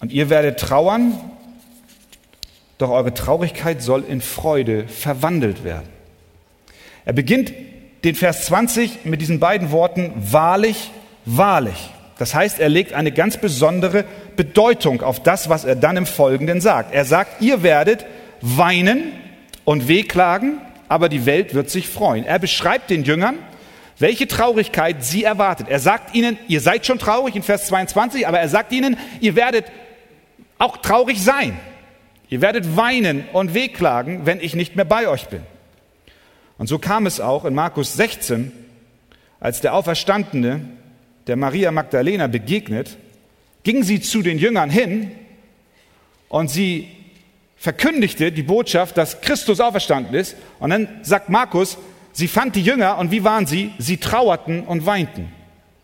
und 0.00 0.12
ihr 0.12 0.30
werdet 0.30 0.58
trauern, 0.60 1.14
doch 2.78 2.90
eure 2.90 3.14
Traurigkeit 3.14 3.82
soll 3.82 4.04
in 4.06 4.20
Freude 4.20 4.88
verwandelt 4.88 5.64
werden. 5.64 5.88
Er 7.04 7.12
beginnt 7.12 7.52
den 8.04 8.14
Vers 8.14 8.46
20 8.46 9.04
mit 9.04 9.20
diesen 9.20 9.40
beiden 9.40 9.70
Worten 9.70 10.12
wahrlich, 10.16 10.90
wahrlich. 11.24 11.90
Das 12.18 12.34
heißt, 12.34 12.60
er 12.60 12.68
legt 12.68 12.92
eine 12.92 13.12
ganz 13.12 13.36
besondere 13.36 14.04
Bedeutung 14.36 15.02
auf 15.02 15.22
das, 15.22 15.48
was 15.48 15.64
er 15.64 15.76
dann 15.76 15.96
im 15.96 16.06
Folgenden 16.06 16.60
sagt. 16.60 16.94
Er 16.94 17.04
sagt, 17.04 17.40
ihr 17.40 17.62
werdet 17.62 18.04
weinen 18.40 19.12
und 19.64 19.88
wehklagen, 19.88 20.60
aber 20.88 21.08
die 21.08 21.26
Welt 21.26 21.54
wird 21.54 21.70
sich 21.70 21.88
freuen. 21.88 22.24
Er 22.24 22.38
beschreibt 22.38 22.90
den 22.90 23.04
Jüngern, 23.04 23.36
welche 24.02 24.26
Traurigkeit 24.26 25.04
sie 25.04 25.22
erwartet. 25.22 25.68
Er 25.70 25.78
sagt 25.78 26.14
ihnen, 26.14 26.36
ihr 26.48 26.60
seid 26.60 26.84
schon 26.84 26.98
traurig 26.98 27.36
in 27.36 27.44
Vers 27.44 27.68
22, 27.68 28.26
aber 28.26 28.40
er 28.40 28.48
sagt 28.48 28.72
ihnen, 28.72 28.98
ihr 29.20 29.36
werdet 29.36 29.66
auch 30.58 30.78
traurig 30.78 31.22
sein. 31.22 31.58
Ihr 32.28 32.40
werdet 32.40 32.76
weinen 32.76 33.24
und 33.32 33.54
wehklagen, 33.54 34.26
wenn 34.26 34.40
ich 34.40 34.56
nicht 34.56 34.74
mehr 34.74 34.84
bei 34.84 35.06
euch 35.06 35.28
bin. 35.28 35.42
Und 36.58 36.66
so 36.66 36.80
kam 36.80 37.06
es 37.06 37.20
auch 37.20 37.44
in 37.44 37.54
Markus 37.54 37.94
16, 37.94 38.50
als 39.38 39.60
der 39.60 39.72
Auferstandene 39.72 40.62
der 41.28 41.36
Maria 41.36 41.70
Magdalena 41.70 42.26
begegnet, 42.26 42.98
ging 43.62 43.84
sie 43.84 44.00
zu 44.00 44.22
den 44.22 44.38
Jüngern 44.38 44.68
hin 44.68 45.12
und 46.28 46.48
sie 46.50 46.88
verkündigte 47.56 48.32
die 48.32 48.42
Botschaft, 48.42 48.96
dass 48.96 49.20
Christus 49.20 49.60
auferstanden 49.60 50.14
ist. 50.14 50.34
Und 50.58 50.70
dann 50.70 50.88
sagt 51.02 51.28
Markus, 51.28 51.78
sie 52.12 52.28
fand 52.28 52.56
die 52.56 52.62
Jünger 52.62 52.98
und 52.98 53.10
wie 53.10 53.24
waren 53.24 53.46
sie? 53.46 53.72
Sie 53.78 53.96
trauerten 53.96 54.64
und 54.64 54.86
weinten. 54.86 55.32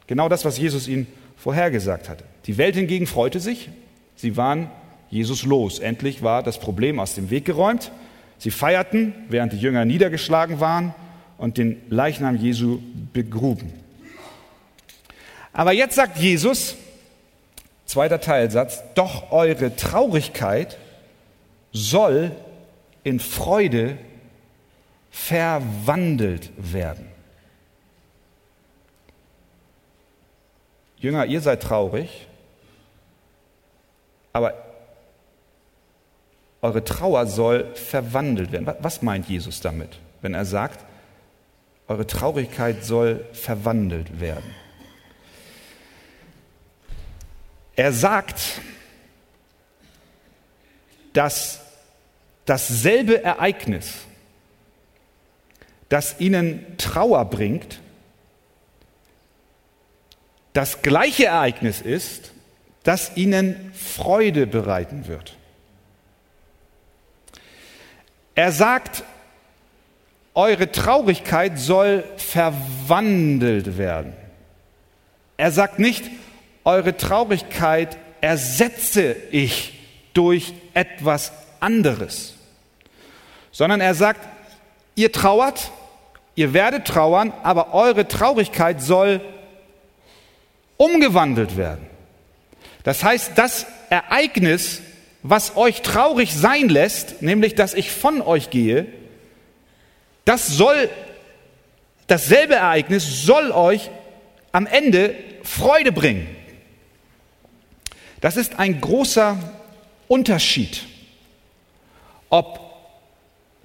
Genau 0.07 0.29
das, 0.29 0.45
was 0.45 0.59
Jesus 0.59 0.89
ihnen 0.89 1.07
vorhergesagt 1.37 2.09
hatte. 2.09 2.25
Die 2.47 2.59
Welt 2.59 2.75
hingegen 2.75 3.07
freute 3.07 3.41
sich. 3.41 3.69
Sie 4.17 4.37
waren 4.37 4.71
Jesus 5.11 5.45
los. 5.45 5.79
Endlich 5.79 6.23
war 6.23 6.43
das 6.43 6.59
Problem 6.59 6.99
aus 6.99 7.15
dem 7.15 7.31
Weg 7.31 7.45
geräumt. 7.45 7.93
Sie 8.39 8.51
feierten, 8.51 9.13
während 9.29 9.53
die 9.53 9.59
Jünger 9.59 9.85
niedergeschlagen 9.85 10.61
waren 10.61 10.95
und 11.39 11.59
den 11.59 11.81
Leichnam 11.89 12.37
Jesu 12.37 12.79
begruben. 13.13 13.73
Aber 15.53 15.73
jetzt 15.73 15.97
sagt 15.97 16.19
Jesus, 16.19 16.77
zweiter 17.85 18.21
Teilsatz, 18.21 18.83
doch 18.95 19.33
eure 19.33 19.75
Traurigkeit 19.75 20.79
soll 21.73 22.33
in 23.03 23.19
Freude 23.19 23.99
verwandelt 25.27 26.51
werden. 26.57 27.07
Jünger, 30.97 31.27
ihr 31.27 31.41
seid 31.41 31.63
traurig, 31.63 32.27
aber 34.33 34.55
eure 36.63 36.83
Trauer 36.83 37.27
soll 37.27 37.75
verwandelt 37.75 38.53
werden. 38.53 38.73
Was 38.81 39.03
meint 39.03 39.29
Jesus 39.29 39.61
damit, 39.61 39.99
wenn 40.23 40.35
er 40.35 40.45
sagt, 40.45 40.85
eure 41.89 42.07
Traurigkeit 42.07 42.85
soll 42.85 43.27
verwandelt 43.33 44.21
werden? 44.21 44.55
Er 47.77 47.93
sagt, 47.93 48.61
dass 51.13 51.61
dasselbe 52.45 53.23
Ereignis, 53.23 54.08
das 55.89 56.21
ihnen 56.21 56.77
Trauer 56.79 57.25
bringt, 57.25 57.81
das 60.53 60.83
gleiche 60.83 61.27
Ereignis 61.27 61.81
ist, 61.81 62.33
das 62.83 63.17
ihnen 63.17 63.73
Freude 63.75 64.47
bereiten 64.47 65.07
wird. 65.07 65.37
Er 68.35 68.53
sagt, 68.53 69.05
eure 70.35 70.71
Traurigkeit 70.71 71.59
soll 71.59 72.05
verwandelt 72.17 73.77
werden. 73.77 74.13
Er 75.37 75.51
sagt 75.51 75.79
nicht, 75.79 76.05
eure 76.65 76.97
Traurigkeit 76.97 77.97
ersetze 78.21 79.17
ich 79.31 79.79
durch 80.15 80.55
etwas 80.75 81.33
anderes, 81.61 82.35
sondern 83.51 83.81
er 83.81 83.95
sagt, 83.95 84.21
ihr 84.99 85.13
trauert, 85.13 85.71
ihr 86.35 86.53
werdet 86.53 86.87
trauern, 86.87 87.33
aber 87.45 87.73
eure 87.73 88.09
Traurigkeit 88.09 88.83
soll 88.83 89.21
umgewandelt 90.77 91.57
werden. 91.57 91.87
Das 92.83 93.05
heißt, 93.05 93.33
das 93.37 93.67
Ereignis, 93.91 94.83
was 95.23 95.57
euch 95.57 95.83
traurig 95.83 96.35
sein 96.35 96.69
lässt, 96.69 97.23
nämlich 97.23 97.55
dass 97.55 97.75
ich 97.75 97.93
von 97.93 98.21
euch 98.23 98.51
gehe, 98.51 98.87
das 100.25 100.49
soll, 100.49 100.91
dasselbe 102.09 102.57
Ereignis 102.57 103.25
soll 103.25 103.53
euch 103.53 103.91
am 104.51 104.67
Ende 104.67 105.15
Freude 105.45 105.93
bringen. 105.93 106.27
Das 108.21 108.37
ist 108.37 108.59
ein 108.59 108.81
großer 108.81 109.39
Unterschied, 110.09 110.83
ob 112.31 112.59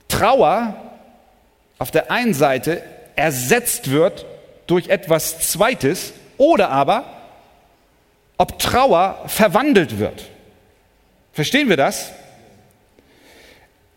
Trauer 0.08 0.83
auf 1.84 1.92
der 1.92 2.12
einen 2.12 2.34
Seite 2.34 2.82
ersetzt 3.18 3.92
wird 3.92 4.26
durch 4.68 4.88
etwas 4.88 5.52
Zweites 5.52 6.14
oder 6.38 6.70
aber 6.70 7.04
ob 8.38 8.58
Trauer 8.58 9.22
verwandelt 9.28 10.00
wird. 10.00 10.30
Verstehen 11.34 11.68
wir 11.68 11.76
das? 11.76 12.14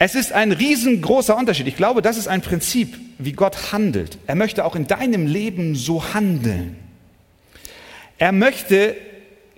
Es 0.01 0.17
ist 0.17 0.33
ein 0.33 0.51
riesengroßer 0.51 1.37
Unterschied. 1.37 1.69
Ich 1.69 1.77
glaube, 1.77 2.03
das 2.03 2.17
ist 2.17 2.27
ein 2.27 2.43
Prinzip, 2.43 2.99
wie 3.19 3.31
Gott 3.31 3.71
handelt. 3.71 4.19
Er 4.27 4.35
möchte 4.35 4.65
auch 4.65 4.75
in 4.75 4.89
deinem 4.89 5.29
Leben 5.29 5.77
so 5.77 6.13
handeln. 6.13 6.77
Er 8.19 8.33
möchte 8.33 8.97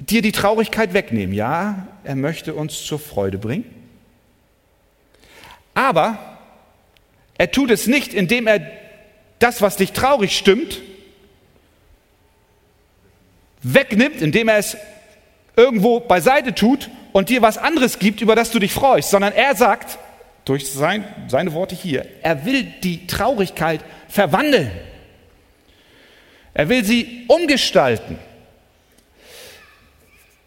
dir 0.00 0.20
die 0.20 0.32
Traurigkeit 0.32 0.92
wegnehmen. 0.92 1.34
Ja, 1.34 1.88
er 2.04 2.14
möchte 2.14 2.52
uns 2.52 2.84
zur 2.84 2.98
Freude 2.98 3.38
bringen. 3.38 3.64
Aber 5.72 6.37
er 7.38 7.50
tut 7.50 7.70
es 7.70 7.86
nicht, 7.86 8.12
indem 8.12 8.46
er 8.46 8.60
das, 9.38 9.62
was 9.62 9.76
dich 9.76 9.92
traurig 9.92 10.36
stimmt, 10.36 10.82
wegnimmt, 13.62 14.20
indem 14.20 14.48
er 14.48 14.58
es 14.58 14.76
irgendwo 15.56 16.00
beiseite 16.00 16.54
tut 16.54 16.90
und 17.12 17.28
dir 17.28 17.40
was 17.40 17.56
anderes 17.56 17.98
gibt, 17.98 18.20
über 18.20 18.34
das 18.34 18.50
du 18.50 18.58
dich 18.58 18.72
freust, 18.72 19.10
sondern 19.10 19.32
er 19.32 19.54
sagt, 19.54 19.98
durch 20.44 20.70
sein, 20.70 21.04
seine 21.28 21.52
Worte 21.52 21.74
hier, 21.74 22.06
er 22.22 22.44
will 22.44 22.64
die 22.82 23.06
Traurigkeit 23.06 23.80
verwandeln. 24.08 24.70
Er 26.54 26.68
will 26.68 26.84
sie 26.84 27.24
umgestalten. 27.28 28.18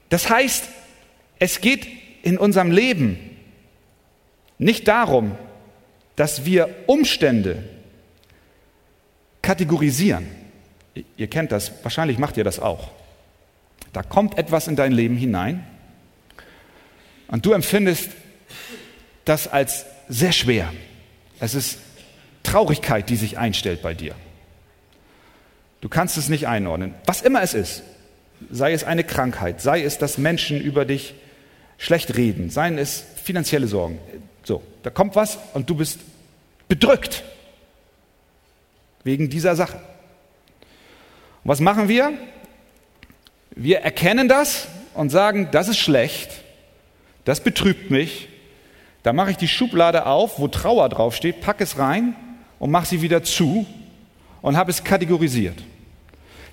Das 0.10 0.30
heißt, 0.30 0.66
es 1.40 1.62
geht 1.62 1.88
in 2.24 2.38
unserem 2.38 2.72
Leben 2.72 3.38
nicht 4.58 4.88
darum, 4.88 5.38
dass 6.22 6.46
wir 6.46 6.70
Umstände 6.86 7.64
kategorisieren. 9.42 10.28
Ihr 11.18 11.26
kennt 11.26 11.52
das, 11.52 11.72
wahrscheinlich 11.82 12.20
macht 12.20 12.38
ihr 12.38 12.44
das 12.44 12.60
auch. 12.60 12.92
Da 13.92 14.04
kommt 14.04 14.38
etwas 14.38 14.68
in 14.68 14.76
dein 14.76 14.92
Leben 14.92 15.18
hinein 15.18 15.66
und 17.28 17.44
du 17.44 17.54
empfindest 17.54 18.12
das 19.26 19.48
als 19.48 19.88
sehr 20.10 20.32
schwer. 20.32 20.72
Es 21.40 21.56
ist 21.56 21.80
Traurigkeit, 22.44 23.10
die 23.10 23.16
sich 23.16 23.40
einstellt 23.40 23.82
bei 23.82 23.96
dir. 23.96 24.14
Du 25.82 25.90
kannst 25.90 26.18
es 26.18 26.30
nicht 26.30 26.48
einordnen. 26.48 26.94
Was 27.08 27.24
immer 27.24 27.42
es 27.42 27.56
ist, 27.56 27.82
sei 28.52 28.74
es 28.74 28.84
eine 28.84 29.04
Krankheit, 29.04 29.60
sei 29.60 29.82
es, 29.82 29.98
dass 29.98 30.20
Menschen 30.20 30.62
über 30.62 30.86
dich 30.86 31.16
schlecht 31.80 32.16
reden, 32.16 32.52
seien 32.52 32.78
es 32.78 33.06
finanzielle 33.24 33.66
Sorgen. 33.66 33.98
So, 34.44 34.62
da 34.84 34.92
kommt 34.92 35.16
was 35.16 35.40
und 35.56 35.68
du 35.68 35.74
bist 35.74 35.98
bedrückt 36.72 37.26
wegen 39.04 39.30
dieser 39.30 39.58
Sache. 39.58 39.76
Und 41.44 41.50
was 41.50 41.60
machen 41.60 41.90
wir? 41.90 42.14
Wir 43.54 43.80
erkennen 43.80 44.30
das 44.30 44.70
und 44.94 45.10
sagen, 45.10 45.50
das 45.52 45.68
ist 45.68 45.80
schlecht, 45.80 46.30
das 47.26 47.44
betrübt 47.44 47.92
mich, 47.92 48.30
da 49.04 49.12
mache 49.12 49.32
ich 49.32 49.38
die 49.38 49.50
Schublade 49.50 50.06
auf, 50.06 50.40
wo 50.40 50.48
Trauer 50.48 50.88
draufsteht, 50.88 51.42
packe 51.42 51.66
es 51.66 51.78
rein 51.78 52.16
und 52.58 52.72
mache 52.72 52.86
sie 52.86 53.02
wieder 53.02 53.22
zu 53.22 53.66
und 54.42 54.56
habe 54.56 54.72
es 54.72 54.86
kategorisiert. 54.86 55.62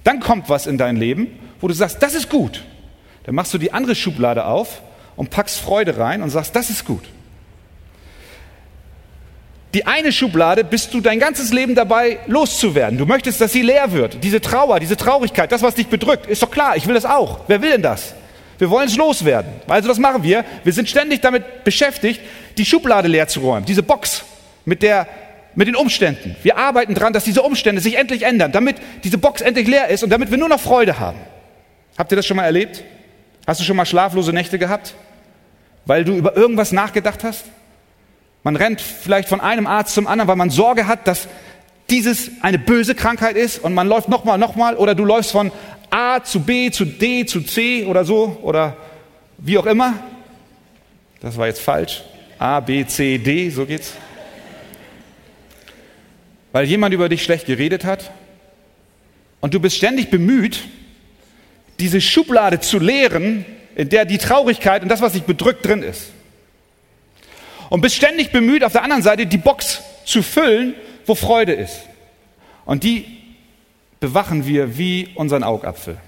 Dann 0.03 0.19
kommt 0.19 0.49
was 0.49 0.67
in 0.67 0.79
dein 0.79 0.97
Leben, 0.97 1.29
wo 1.61 1.69
du 1.69 1.75
sagst, 1.75 2.03
das 2.03 2.17
ist 2.17 2.29
gut. 2.29 2.65
Dann 3.23 3.37
machst 3.37 3.55
du 3.55 3.59
die 3.59 3.73
andere 3.73 3.95
Schublade 3.95 4.47
auf 4.47 4.83
und 5.15 5.31
packst 5.31 5.61
Freude 5.61 5.97
rein 5.97 6.23
und 6.23 6.31
sagst, 6.31 6.57
das 6.57 6.71
ist 6.71 6.85
gut. 6.85 7.05
Die 9.75 9.87
eine 9.87 10.13
Schublade 10.13 10.65
bist 10.65 10.95
du 10.95 11.01
dein 11.01 11.19
ganzes 11.19 11.53
Leben 11.53 11.75
dabei 11.75 12.19
loszuwerden. 12.27 12.99
Du 12.99 13.05
möchtest, 13.05 13.41
dass 13.41 13.53
sie 13.53 13.61
leer 13.61 13.93
wird. 13.93 14.25
Diese 14.25 14.41
Trauer, 14.41 14.81
diese 14.81 14.97
Traurigkeit, 14.97 15.53
das, 15.53 15.61
was 15.61 15.75
dich 15.75 15.89
bedrückt, 15.89 16.27
ist 16.27 16.43
doch 16.43 16.51
klar, 16.51 16.77
ich 16.77 16.87
will 16.87 16.95
das 16.95 17.05
auch. 17.05 17.41
Wer 17.49 17.61
will 17.61 17.73
denn 17.73 17.83
das? 17.83 18.15
Wir 18.57 18.71
wollen 18.71 18.89
es 18.89 18.97
loswerden. 18.97 19.53
Also 19.69 19.89
das 19.89 19.99
machen 19.99 20.23
wir. 20.23 20.45
Wir 20.65 20.73
sind 20.73 20.89
ständig 20.89 21.21
damit 21.21 21.65
beschäftigt, 21.65 22.21
die 22.57 22.65
Schublade 22.65 23.09
leer 23.09 23.29
zu 23.29 23.41
räumen, 23.41 23.67
diese 23.67 23.83
Box 23.83 24.25
mit, 24.65 24.83
der, 24.83 25.07
mit 25.55 25.69
den 25.69 25.77
Umständen. 25.77 26.35
Wir 26.43 26.57
arbeiten 26.57 26.95
daran, 26.95 27.13
dass 27.13 27.25
diese 27.25 27.43
Umstände 27.43 27.83
sich 27.83 27.97
endlich 27.97 28.23
ändern, 28.23 28.53
damit 28.53 28.77
diese 29.05 29.19
Box 29.19 29.43
endlich 29.43 29.69
leer 29.69 29.89
ist 29.89 30.03
und 30.03 30.11
damit 30.11 30.31
wir 30.31 30.39
nur 30.39 30.49
noch 30.49 30.61
Freude 30.61 30.99
haben. 30.99 31.19
Habt 31.99 32.11
ihr 32.11 32.17
das 32.17 32.27
schon 32.27 32.39
mal 32.39 32.45
erlebt? 32.45 32.83
Hast 33.47 33.61
du 33.61 33.65
schon 33.65 33.77
mal 33.77 33.87
schlaflose 33.87 34.33
Nächte 34.33 34.59
gehabt, 34.59 34.95
weil 35.85 36.05
du 36.05 36.15
über 36.15 36.37
irgendwas 36.37 36.73
nachgedacht 36.73 37.23
hast? 37.23 37.45
Man 38.49 38.57
rennt 38.57 38.81
vielleicht 38.81 39.29
von 39.29 39.43
einem 39.43 39.67
Arzt 39.67 39.93
zum 39.93 40.07
anderen, 40.07 40.27
weil 40.27 40.37
man 40.37 40.49
Sorge 40.49 40.87
hat, 40.87 41.07
dass 41.07 41.29
dieses 41.91 42.31
eine 42.41 42.59
böse 42.59 42.95
Krankheit 42.95 43.37
ist 43.37 43.59
und 43.59 43.75
man 43.75 43.87
läuft 43.87 44.09
nochmal, 44.09 44.39
nochmal 44.39 44.75
oder 44.77 44.95
du 44.95 45.05
läufst 45.05 45.33
von 45.33 45.53
A 45.91 46.23
zu 46.25 46.41
B 46.41 46.71
zu 46.71 46.87
D 46.87 47.27
zu 47.27 47.43
C 47.43 47.85
oder 47.85 48.07
so 48.07 48.39
oder 48.41 48.79
wie 49.37 49.59
auch 49.59 49.67
immer. 49.67 49.93
Das 51.21 51.37
war 51.37 51.47
jetzt 51.47 51.61
falsch. 51.61 52.03
A, 52.39 52.61
B, 52.61 52.87
C, 52.87 53.19
D, 53.19 53.51
so 53.51 53.67
geht's. 53.67 53.93
Weil 56.53 56.65
jemand 56.65 56.95
über 56.95 57.11
dich 57.11 57.23
schlecht 57.25 57.45
geredet 57.45 57.85
hat 57.85 58.13
und 59.43 59.53
du 59.53 59.61
bist 59.61 59.77
ständig 59.77 60.09
bemüht, 60.09 60.61
diese 61.81 62.01
Schublade 62.01 62.61
zu 62.61 62.79
leeren, 62.79 63.45
in 63.77 63.91
der 63.91 64.07
die 64.07 64.17
Traurigkeit 64.17 64.83
und 64.83 64.89
das, 64.89 65.03
was 65.03 65.13
dich 65.13 65.25
bedrückt, 65.25 65.67
drin 65.67 65.83
ist. 65.83 66.13
Und 67.69 67.81
bist 67.81 67.97
ständig 67.97 68.33
bemüht, 68.33 68.65
auf 68.65 68.73
der 68.73 68.83
anderen 68.83 69.03
Seite 69.03 69.27
die 69.27 69.39
Box 69.39 69.83
zu 70.05 70.23
füllen, 70.23 70.75
wo 71.07 71.15
Freude 71.15 71.53
ist. 71.53 71.81
Und 72.65 72.83
die 72.83 73.07
bewachen 74.01 74.47
wir 74.47 74.79
wie 74.79 75.09
unseren 75.15 75.43
Augapfel. 75.43 75.99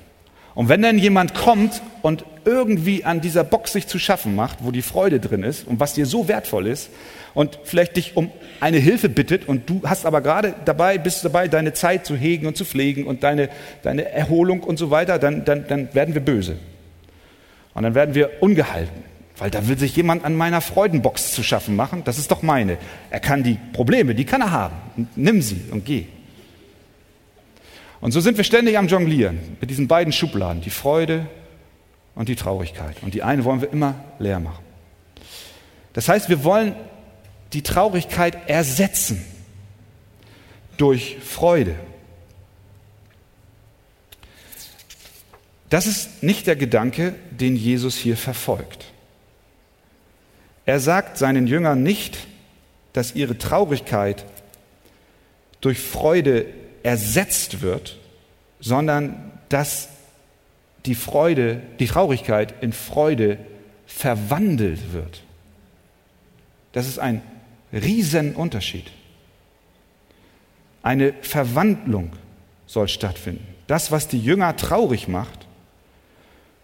Und 0.55 0.68
wenn 0.68 0.83
dann 0.83 0.99
jemand 0.99 1.35
kommt 1.35 1.81
und 2.03 2.25
irgendwie 2.44 3.05
an 3.05 3.20
dieser 3.20 3.44
Box 3.44 3.73
sich 3.73 3.87
zu 3.87 3.99
schaffen 3.99 4.35
macht, 4.35 4.59
wo 4.61 4.70
die 4.70 4.83
Freude 4.83 5.20
drin 5.20 5.42
ist 5.42 5.66
und 5.66 5.81
was 5.81 5.94
dir 5.94 6.07
so 6.07 6.29
wertvoll 6.29 6.66
ist 6.66 6.90
und 7.35 7.59
vielleicht 7.64 7.96
dich 7.96 8.16
um 8.16 8.31
eine 8.61 8.79
Hilfe 8.79 9.09
bittet 9.09 9.46
und 9.49 9.68
du 9.68 9.83
hast 9.85 10.07
aber 10.07 10.20
gerade 10.20 10.55
dabei, 10.64 10.99
bist 10.99 11.25
dabei, 11.25 11.49
deine 11.49 11.73
Zeit 11.73 12.05
zu 12.07 12.16
hegen 12.16 12.46
und 12.46 12.57
zu 12.57 12.64
pflegen 12.64 13.07
und 13.07 13.23
deine, 13.23 13.49
deine 13.83 14.11
Erholung 14.11 14.62
und 14.62 14.79
so 14.79 14.90
weiter, 14.90 15.18
dann, 15.18 15.44
dann, 15.44 15.66
dann 15.68 15.94
werden 15.94 16.14
wir 16.14 16.23
böse. 16.23 16.57
Und 17.75 17.85
dann 17.85 17.94
werden 17.94 18.14
wir 18.14 18.31
ungehalten, 18.40 19.05
weil 19.40 19.50
da 19.50 19.66
will 19.66 19.79
sich 19.79 19.96
jemand 19.96 20.24
an 20.24 20.37
meiner 20.37 20.61
Freudenbox 20.61 21.33
zu 21.33 21.42
schaffen 21.42 21.74
machen. 21.74 22.05
Das 22.05 22.18
ist 22.18 22.31
doch 22.31 22.42
meine. 22.42 22.76
Er 23.09 23.20
kann 23.20 23.42
die 23.42 23.59
Probleme, 23.72 24.14
die 24.14 24.26
kann 24.26 24.42
er 24.42 24.50
haben. 24.50 24.76
Nimm 25.16 25.40
sie 25.40 25.62
und 25.70 25.87
geh. 25.87 26.07
Und 28.03 28.12
so 28.12 28.20
sind 28.20 28.37
wir 28.37 28.44
ständig 28.44 28.76
am 28.76 28.87
Jonglieren 28.87 29.57
mit 29.59 29.70
diesen 29.70 29.88
beiden 29.88 30.12
Schubladen, 30.12 30.61
die 30.61 30.70
Freude 30.70 31.26
und 32.14 32.29
die 32.29 32.37
Traurigkeit. 32.37 33.03
Und 33.03 33.14
die 33.14 33.22
eine 33.22 33.44
wollen 33.44 33.62
wir 33.62 33.72
immer 33.72 33.94
leer 34.18 34.40
machen. 34.40 34.62
Das 35.94 36.07
heißt, 36.07 36.29
wir 36.29 36.44
wollen 36.44 36.74
die 37.55 37.62
Traurigkeit 37.62 38.46
ersetzen 38.46 39.24
durch 40.76 41.16
Freude. 41.24 41.76
Das 45.70 45.87
ist 45.87 46.22
nicht 46.22 46.46
der 46.46 46.57
Gedanke, 46.57 47.14
den 47.31 47.57
Jesus 47.57 47.96
hier 47.96 48.18
verfolgt. 48.18 48.89
Er 50.66 50.81
sagt 50.81 51.18
seinen 51.18 51.46
Jüngern 51.46 51.83
nicht, 51.83 52.18
dass 52.92 53.14
ihre 53.14 53.38
Traurigkeit 53.38 54.25
durch 55.61 55.79
Freude 55.79 56.46
ersetzt 56.83 57.61
wird, 57.61 57.99
sondern 58.61 59.33
dass 59.49 59.88
die 60.87 60.94
Freude, 60.94 61.62
die 61.79 61.87
Traurigkeit 61.87 62.55
in 62.62 62.73
Freude 62.73 63.38
verwandelt 63.87 64.92
wird. 64.92 65.23
Das 66.73 66.87
ist 66.87 66.99
ein 66.99 67.23
Riesenunterschied. 67.73 68.90
Eine 70.83 71.12
Verwandlung 71.20 72.12
soll 72.66 72.88
stattfinden. 72.88 73.46
Das, 73.66 73.90
was 73.90 74.09
die 74.09 74.20
Jünger 74.20 74.57
traurig 74.57 75.09
macht, 75.09 75.46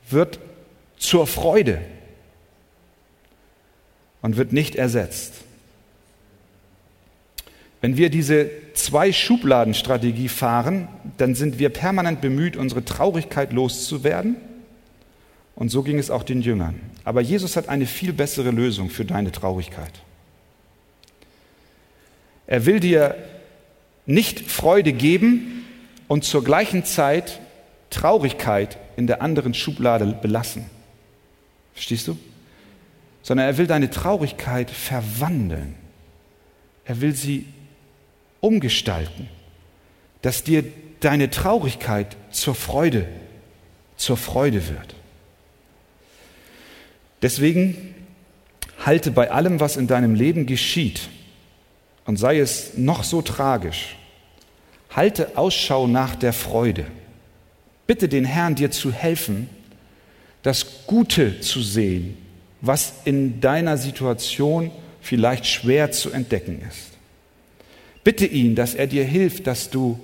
wird 0.08 0.38
zur 0.96 1.26
Freude 1.26 1.82
und 4.26 4.36
wird 4.36 4.52
nicht 4.52 4.74
ersetzt. 4.74 5.34
Wenn 7.80 7.96
wir 7.96 8.10
diese 8.10 8.50
zwei 8.74 9.12
Schubladenstrategie 9.12 10.28
fahren, 10.28 10.88
dann 11.16 11.36
sind 11.36 11.60
wir 11.60 11.68
permanent 11.68 12.20
bemüht, 12.22 12.56
unsere 12.56 12.84
Traurigkeit 12.84 13.52
loszuwerden. 13.52 14.34
Und 15.54 15.68
so 15.68 15.84
ging 15.84 16.00
es 16.00 16.10
auch 16.10 16.24
den 16.24 16.42
Jüngern. 16.42 16.80
Aber 17.04 17.20
Jesus 17.20 17.54
hat 17.54 17.68
eine 17.68 17.86
viel 17.86 18.12
bessere 18.12 18.50
Lösung 18.50 18.90
für 18.90 19.04
deine 19.04 19.30
Traurigkeit. 19.30 19.92
Er 22.48 22.66
will 22.66 22.80
dir 22.80 23.14
nicht 24.06 24.40
Freude 24.40 24.92
geben 24.92 25.64
und 26.08 26.24
zur 26.24 26.42
gleichen 26.42 26.84
Zeit 26.84 27.38
Traurigkeit 27.90 28.76
in 28.96 29.06
der 29.06 29.22
anderen 29.22 29.54
Schublade 29.54 30.18
belassen. 30.20 30.64
Verstehst 31.74 32.08
du? 32.08 32.18
Sondern 33.26 33.48
er 33.48 33.58
will 33.58 33.66
deine 33.66 33.90
Traurigkeit 33.90 34.70
verwandeln. 34.70 35.74
Er 36.84 37.00
will 37.00 37.12
sie 37.12 37.44
umgestalten, 38.38 39.28
dass 40.22 40.44
dir 40.44 40.62
deine 41.00 41.28
Traurigkeit 41.28 42.16
zur 42.30 42.54
Freude, 42.54 43.08
zur 43.96 44.16
Freude 44.16 44.68
wird. 44.68 44.94
Deswegen 47.20 47.96
halte 48.84 49.10
bei 49.10 49.32
allem, 49.32 49.58
was 49.58 49.76
in 49.76 49.88
deinem 49.88 50.14
Leben 50.14 50.46
geschieht, 50.46 51.08
und 52.04 52.18
sei 52.18 52.38
es 52.38 52.76
noch 52.76 53.02
so 53.02 53.22
tragisch, 53.22 53.96
halte 54.90 55.36
Ausschau 55.36 55.88
nach 55.88 56.14
der 56.14 56.32
Freude. 56.32 56.86
Bitte 57.88 58.08
den 58.08 58.24
Herrn, 58.24 58.54
dir 58.54 58.70
zu 58.70 58.92
helfen, 58.92 59.50
das 60.44 60.86
Gute 60.86 61.40
zu 61.40 61.60
sehen, 61.60 62.16
was 62.66 62.92
in 63.04 63.40
deiner 63.40 63.76
Situation 63.76 64.70
vielleicht 65.00 65.46
schwer 65.46 65.92
zu 65.92 66.10
entdecken 66.10 66.62
ist. 66.68 66.92
Bitte 68.04 68.26
ihn, 68.26 68.54
dass 68.54 68.74
er 68.74 68.86
dir 68.86 69.04
hilft, 69.04 69.46
dass 69.46 69.70
du 69.70 69.98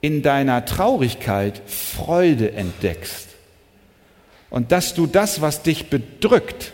in 0.00 0.22
deiner 0.22 0.64
Traurigkeit 0.64 1.60
Freude 1.66 2.52
entdeckst 2.52 3.28
und 4.50 4.72
dass 4.72 4.94
du 4.94 5.06
das, 5.06 5.40
was 5.40 5.62
dich 5.62 5.90
bedrückt, 5.90 6.72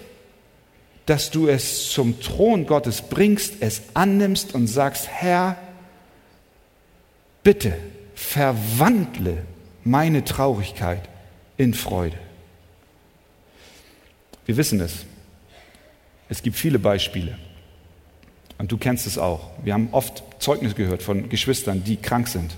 dass 1.07 1.31
du 1.31 1.49
es 1.49 1.91
zum 1.91 2.21
Thron 2.21 2.67
Gottes 2.67 3.03
bringst, 3.03 3.57
es 3.61 3.83
annimmst 3.95 4.55
und 4.55 4.67
sagst, 4.67 5.09
Herr, 5.09 5.57
bitte 7.43 7.75
verwandle 8.15 9.45
meine 9.85 10.25
Traurigkeit 10.25 11.03
in 11.57 11.75
Freude. 11.75 12.17
Wir 14.47 14.57
wissen 14.57 14.81
es. 14.81 15.05
Es 16.29 16.43
gibt 16.43 16.57
viele 16.57 16.79
Beispiele. 16.79 17.39
Und 18.59 18.71
du 18.71 18.77
kennst 18.77 19.07
es 19.07 19.19
auch. 19.19 19.51
Wir 19.63 19.75
haben 19.75 19.89
oft 19.93 20.23
Zeugnis 20.39 20.75
gehört 20.75 21.03
von 21.03 21.29
Geschwistern, 21.29 21.85
die 21.85 21.97
krank 21.97 22.29
sind. 22.29 22.57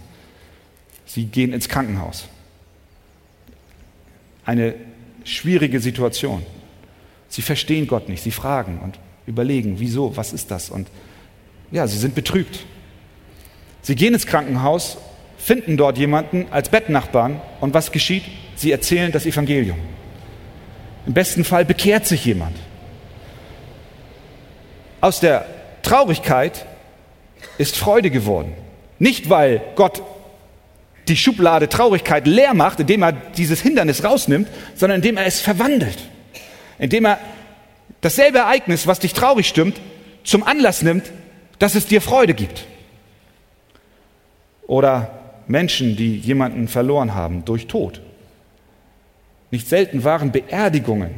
Sie 1.06 1.26
gehen 1.26 1.52
ins 1.52 1.68
Krankenhaus. 1.68 2.28
Eine 4.44 4.74
schwierige 5.24 5.80
Situation. 5.80 6.44
Sie 7.28 7.42
verstehen 7.42 7.86
Gott 7.86 8.08
nicht. 8.08 8.22
Sie 8.22 8.30
fragen 8.30 8.80
und 8.80 8.98
überlegen, 9.26 9.78
wieso, 9.78 10.16
was 10.16 10.32
ist 10.32 10.50
das? 10.50 10.70
Und 10.70 10.88
ja, 11.70 11.86
sie 11.86 11.98
sind 11.98 12.14
betrübt. 12.14 12.64
Sie 13.82 13.96
gehen 13.96 14.14
ins 14.14 14.26
Krankenhaus, 14.26 14.98
finden 15.38 15.76
dort 15.76 15.98
jemanden 15.98 16.46
als 16.50 16.70
Bettnachbarn 16.70 17.40
und 17.60 17.74
was 17.74 17.92
geschieht? 17.92 18.24
Sie 18.56 18.72
erzählen 18.72 19.12
das 19.12 19.26
Evangelium. 19.26 19.78
Im 21.06 21.14
besten 21.14 21.44
Fall 21.44 21.64
bekehrt 21.64 22.06
sich 22.06 22.24
jemand. 22.24 22.56
Aus 25.00 25.20
der 25.20 25.46
Traurigkeit 25.82 26.66
ist 27.58 27.76
Freude 27.76 28.10
geworden. 28.10 28.52
Nicht, 28.98 29.30
weil 29.30 29.62
Gott 29.76 30.02
die 31.06 31.16
Schublade 31.16 31.68
Traurigkeit 31.68 32.26
leer 32.26 32.54
macht, 32.54 32.80
indem 32.80 33.02
er 33.02 33.12
dieses 33.12 33.60
Hindernis 33.60 34.02
rausnimmt, 34.02 34.48
sondern 34.74 34.96
indem 34.96 35.16
er 35.16 35.26
es 35.26 35.40
verwandelt. 35.40 35.98
Indem 36.78 37.04
er 37.04 37.18
dasselbe 38.00 38.38
Ereignis, 38.38 38.88
was 38.88 38.98
dich 38.98 39.12
traurig 39.12 39.46
stimmt, 39.46 39.80
zum 40.24 40.42
Anlass 40.42 40.82
nimmt, 40.82 41.12
dass 41.60 41.76
es 41.76 41.86
dir 41.86 42.00
Freude 42.00 42.34
gibt. 42.34 42.66
Oder 44.66 45.10
Menschen, 45.46 45.94
die 45.94 46.16
jemanden 46.16 46.66
verloren 46.66 47.14
haben 47.14 47.44
durch 47.44 47.68
Tod. 47.68 48.00
Nicht 49.50 49.68
selten 49.68 50.04
waren 50.04 50.32
Beerdigungen 50.32 51.14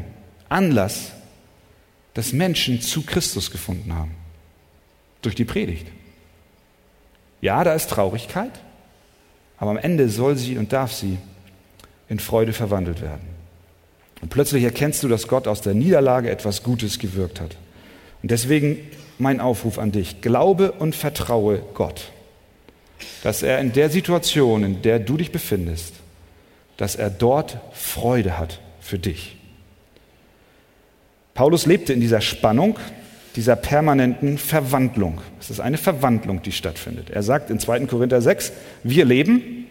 Anlass, 0.49 1.12
dass 2.14 2.33
Menschen 2.33 2.81
zu 2.81 3.03
Christus 3.03 3.51
gefunden 3.51 3.95
haben. 3.95 4.14
Durch 5.23 5.35
die 5.35 5.45
Predigt. 5.45 5.87
Ja, 7.41 7.62
da 7.64 7.75
ist 7.75 7.91
Traurigkeit, 7.91 8.53
aber 9.59 9.71
am 9.73 9.77
Ende 9.77 10.09
soll 10.09 10.37
sie 10.37 10.59
und 10.59 10.73
darf 10.73 10.93
sie 10.93 11.19
in 12.09 12.19
Freude 12.19 12.53
verwandelt 12.53 13.03
werden. 13.03 13.27
Und 14.21 14.31
plötzlich 14.31 14.64
erkennst 14.64 15.03
du, 15.03 15.09
dass 15.09 15.29
Gott 15.29 15.47
aus 15.47 15.61
der 15.61 15.75
Niederlage 15.75 16.31
etwas 16.31 16.62
Gutes 16.62 16.99
gewirkt 16.99 17.41
hat. 17.41 17.57
Und 18.23 18.31
deswegen 18.31 18.79
mein 19.19 19.41
Aufruf 19.41 19.79
an 19.79 19.93
dich, 19.93 20.21
glaube 20.21 20.73
und 20.73 20.95
vertraue 20.97 21.62
Gott, 21.75 22.11
dass 23.23 23.43
er 23.43 23.61
in 23.61 23.73
der 23.73 23.91
Situation, 23.91 24.64
in 24.64 24.83
der 24.83 24.99
du 24.99 25.17
dich 25.17 25.31
befindest, 25.31 25.95
dass 26.79 26.97
er 26.97 27.11
dort 27.11 27.59
Freude 27.73 28.38
hat 28.38 28.61
für 28.81 28.99
dich. 28.99 29.37
Paulus 31.35 31.67
lebte 31.67 31.93
in 31.93 32.01
dieser 32.01 32.23
Spannung, 32.23 32.79
dieser 33.37 33.55
permanenten 33.55 34.38
Verwandlung. 34.38 35.21
Es 35.38 35.51
ist 35.51 35.61
eine 35.61 35.77
Verwandlung, 35.77 36.43
die 36.43 36.53
stattfindet. 36.53 37.11
Er 37.11 37.23
sagt 37.23 37.51
in 37.51 37.61
2. 37.61 37.81
Korinther 37.87 38.23
6, 38.23 38.53
wir 38.83 39.05
leben, 39.05 39.67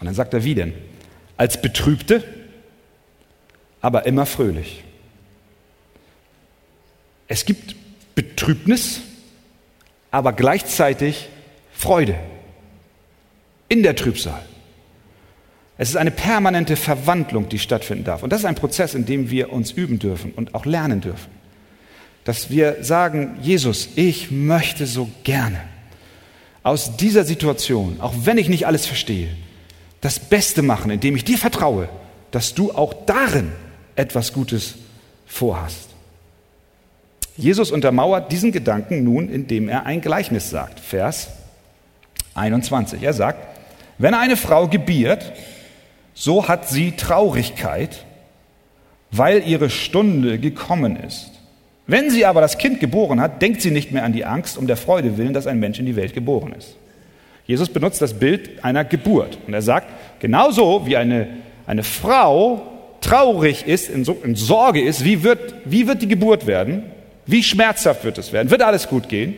und 0.00 0.06
dann 0.06 0.14
sagt 0.14 0.34
er, 0.34 0.42
wie 0.42 0.54
denn? 0.54 0.74
Als 1.36 1.62
Betrübte, 1.62 2.24
aber 3.80 4.06
immer 4.06 4.26
fröhlich. 4.26 4.82
Es 7.28 7.44
gibt 7.44 7.76
Betrübnis, 8.14 9.00
aber 10.10 10.32
gleichzeitig 10.32 11.28
Freude 11.72 12.16
in 13.68 13.82
der 13.82 13.96
Trübsal. 13.96 14.42
Es 15.82 15.88
ist 15.88 15.96
eine 15.96 16.12
permanente 16.12 16.76
Verwandlung, 16.76 17.48
die 17.48 17.58
stattfinden 17.58 18.04
darf. 18.04 18.22
Und 18.22 18.30
das 18.30 18.42
ist 18.42 18.46
ein 18.46 18.54
Prozess, 18.54 18.94
in 18.94 19.04
dem 19.04 19.30
wir 19.30 19.52
uns 19.52 19.72
üben 19.72 19.98
dürfen 19.98 20.30
und 20.30 20.54
auch 20.54 20.64
lernen 20.64 21.00
dürfen. 21.00 21.28
Dass 22.22 22.50
wir 22.50 22.84
sagen, 22.84 23.36
Jesus, 23.42 23.88
ich 23.96 24.30
möchte 24.30 24.86
so 24.86 25.10
gerne 25.24 25.58
aus 26.62 26.96
dieser 26.98 27.24
Situation, 27.24 27.96
auch 28.00 28.14
wenn 28.22 28.38
ich 28.38 28.48
nicht 28.48 28.64
alles 28.64 28.86
verstehe, 28.86 29.30
das 30.00 30.20
Beste 30.20 30.62
machen, 30.62 30.92
indem 30.92 31.16
ich 31.16 31.24
dir 31.24 31.36
vertraue, 31.36 31.88
dass 32.30 32.54
du 32.54 32.70
auch 32.70 32.94
darin 33.04 33.50
etwas 33.96 34.32
Gutes 34.32 34.76
vorhast. 35.26 35.88
Jesus 37.36 37.72
untermauert 37.72 38.30
diesen 38.30 38.52
Gedanken 38.52 39.02
nun, 39.02 39.28
indem 39.28 39.68
er 39.68 39.84
ein 39.84 40.00
Gleichnis 40.00 40.48
sagt. 40.48 40.78
Vers 40.78 41.30
21. 42.34 43.02
Er 43.02 43.14
sagt, 43.14 43.48
wenn 43.98 44.14
eine 44.14 44.36
Frau 44.36 44.68
gebiert, 44.68 45.32
so 46.14 46.48
hat 46.48 46.68
sie 46.68 46.92
Traurigkeit, 46.92 48.04
weil 49.10 49.46
ihre 49.46 49.70
Stunde 49.70 50.38
gekommen 50.38 50.96
ist. 50.96 51.30
Wenn 51.86 52.10
sie 52.10 52.24
aber 52.24 52.40
das 52.40 52.58
Kind 52.58 52.80
geboren 52.80 53.20
hat, 53.20 53.42
denkt 53.42 53.60
sie 53.60 53.70
nicht 53.70 53.92
mehr 53.92 54.04
an 54.04 54.12
die 54.12 54.24
Angst 54.24 54.56
um 54.56 54.66
der 54.66 54.76
Freude 54.76 55.18
willen, 55.18 55.34
dass 55.34 55.46
ein 55.46 55.58
Mensch 55.58 55.78
in 55.78 55.86
die 55.86 55.96
Welt 55.96 56.14
geboren 56.14 56.54
ist. 56.56 56.76
Jesus 57.46 57.68
benutzt 57.68 58.00
das 58.00 58.14
Bild 58.14 58.64
einer 58.64 58.84
Geburt 58.84 59.38
und 59.46 59.52
er 59.52 59.62
sagt, 59.62 59.88
genauso 60.20 60.86
wie 60.86 60.96
eine, 60.96 61.28
eine 61.66 61.82
Frau 61.82 62.62
traurig 63.00 63.66
ist, 63.66 63.90
in, 63.90 64.04
so, 64.04 64.16
in 64.22 64.36
Sorge 64.36 64.80
ist, 64.80 65.04
wie 65.04 65.22
wird, 65.22 65.54
wie 65.64 65.88
wird 65.88 66.02
die 66.02 66.08
Geburt 66.08 66.46
werden? 66.46 66.84
Wie 67.26 67.42
schmerzhaft 67.42 68.04
wird 68.04 68.18
es 68.18 68.32
werden? 68.32 68.50
Wird 68.50 68.62
alles 68.62 68.88
gut 68.88 69.08
gehen? 69.08 69.34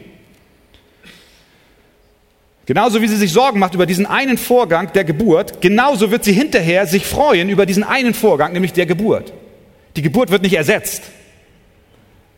Genauso 2.67 3.03
wie 3.03 3.09
sie 3.09 3.17
sich 3.17 3.33
Sorgen 3.33 3.59
macht 3.59 3.75
über 3.75 3.85
diesen 3.85 4.07
einen 4.07 4.39
Vorgang 4.39 4.93
der 4.93 5.05
Geburt, 5.05 5.61
genauso 5.61 6.11
wird 6.11 6.25
sie 6.25 6.33
hinterher 6.33 6.87
sich 6.87 7.05
freuen 7.05 7.51
über 7.51 7.67
diesen 7.67 7.85
einen 7.85 8.15
Vorgang, 8.15 8.53
nämlich 8.53 8.73
der 8.73 8.87
Geburt. 8.87 9.33
Die 9.97 10.03
Geburt 10.03 10.31
wird 10.31 10.43
nicht 10.43 10.55
ersetzt. 10.55 11.03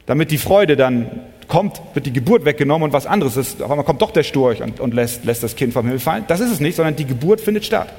Damit 0.06 0.30
die 0.30 0.38
Freude 0.38 0.76
dann 0.76 1.10
kommt, 1.46 1.80
wird 1.94 2.06
die 2.06 2.12
Geburt 2.12 2.44
weggenommen 2.44 2.86
und 2.86 2.92
was 2.92 3.06
anderes 3.06 3.36
ist. 3.36 3.62
Auf 3.62 3.70
einmal 3.70 3.86
kommt 3.86 4.02
doch 4.02 4.10
der 4.10 4.24
Storch 4.24 4.62
und, 4.62 4.80
und 4.80 4.94
lässt, 4.94 5.24
lässt 5.24 5.44
das 5.44 5.54
Kind 5.54 5.72
vom 5.72 5.84
Himmel 5.84 6.00
fallen. 6.00 6.24
Das 6.26 6.40
ist 6.40 6.50
es 6.50 6.58
nicht, 6.58 6.74
sondern 6.74 6.96
die 6.96 7.06
Geburt 7.06 7.40
findet 7.40 7.64
statt. 7.64 7.92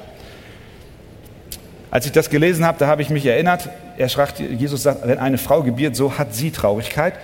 Als 1.90 2.04
ich 2.04 2.12
das 2.12 2.28
gelesen 2.28 2.66
habe, 2.66 2.78
da 2.78 2.86
habe 2.86 3.00
ich 3.00 3.08
mich 3.08 3.24
erinnert, 3.24 3.70
er 3.96 4.10
schreibt, 4.10 4.38
Jesus 4.38 4.82
sagt, 4.82 5.06
wenn 5.08 5.18
eine 5.18 5.38
Frau 5.38 5.62
gebiert, 5.62 5.96
so 5.96 6.18
hat 6.18 6.34
sie 6.34 6.50
Traurigkeit. 6.50 7.14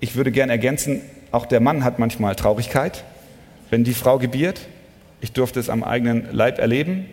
Ich 0.00 0.16
würde 0.16 0.32
gern 0.32 0.50
ergänzen, 0.50 1.02
auch 1.30 1.46
der 1.46 1.60
Mann 1.60 1.84
hat 1.84 2.00
manchmal 2.00 2.34
Traurigkeit 2.34 3.04
wenn 3.70 3.84
die 3.84 3.94
Frau 3.94 4.18
gebiert. 4.18 4.60
Ich 5.20 5.32
durfte 5.32 5.60
es 5.60 5.70
am 5.70 5.82
eigenen 5.82 6.28
Leib 6.32 6.58
erleben, 6.58 7.06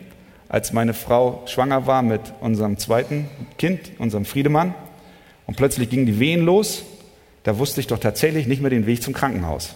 als 0.48 0.72
meine 0.72 0.94
Frau 0.94 1.42
schwanger 1.46 1.86
war 1.86 2.02
mit 2.02 2.20
unserem 2.40 2.78
zweiten 2.78 3.28
Kind, 3.58 3.92
unserem 3.98 4.24
Friedemann. 4.24 4.74
Und 5.46 5.56
plötzlich 5.56 5.88
gingen 5.88 6.06
die 6.06 6.18
Wehen 6.20 6.44
los. 6.44 6.82
Da 7.44 7.58
wusste 7.58 7.80
ich 7.80 7.86
doch 7.86 7.98
tatsächlich 7.98 8.46
nicht 8.46 8.60
mehr 8.60 8.70
den 8.70 8.86
Weg 8.86 9.02
zum 9.02 9.14
Krankenhaus. 9.14 9.74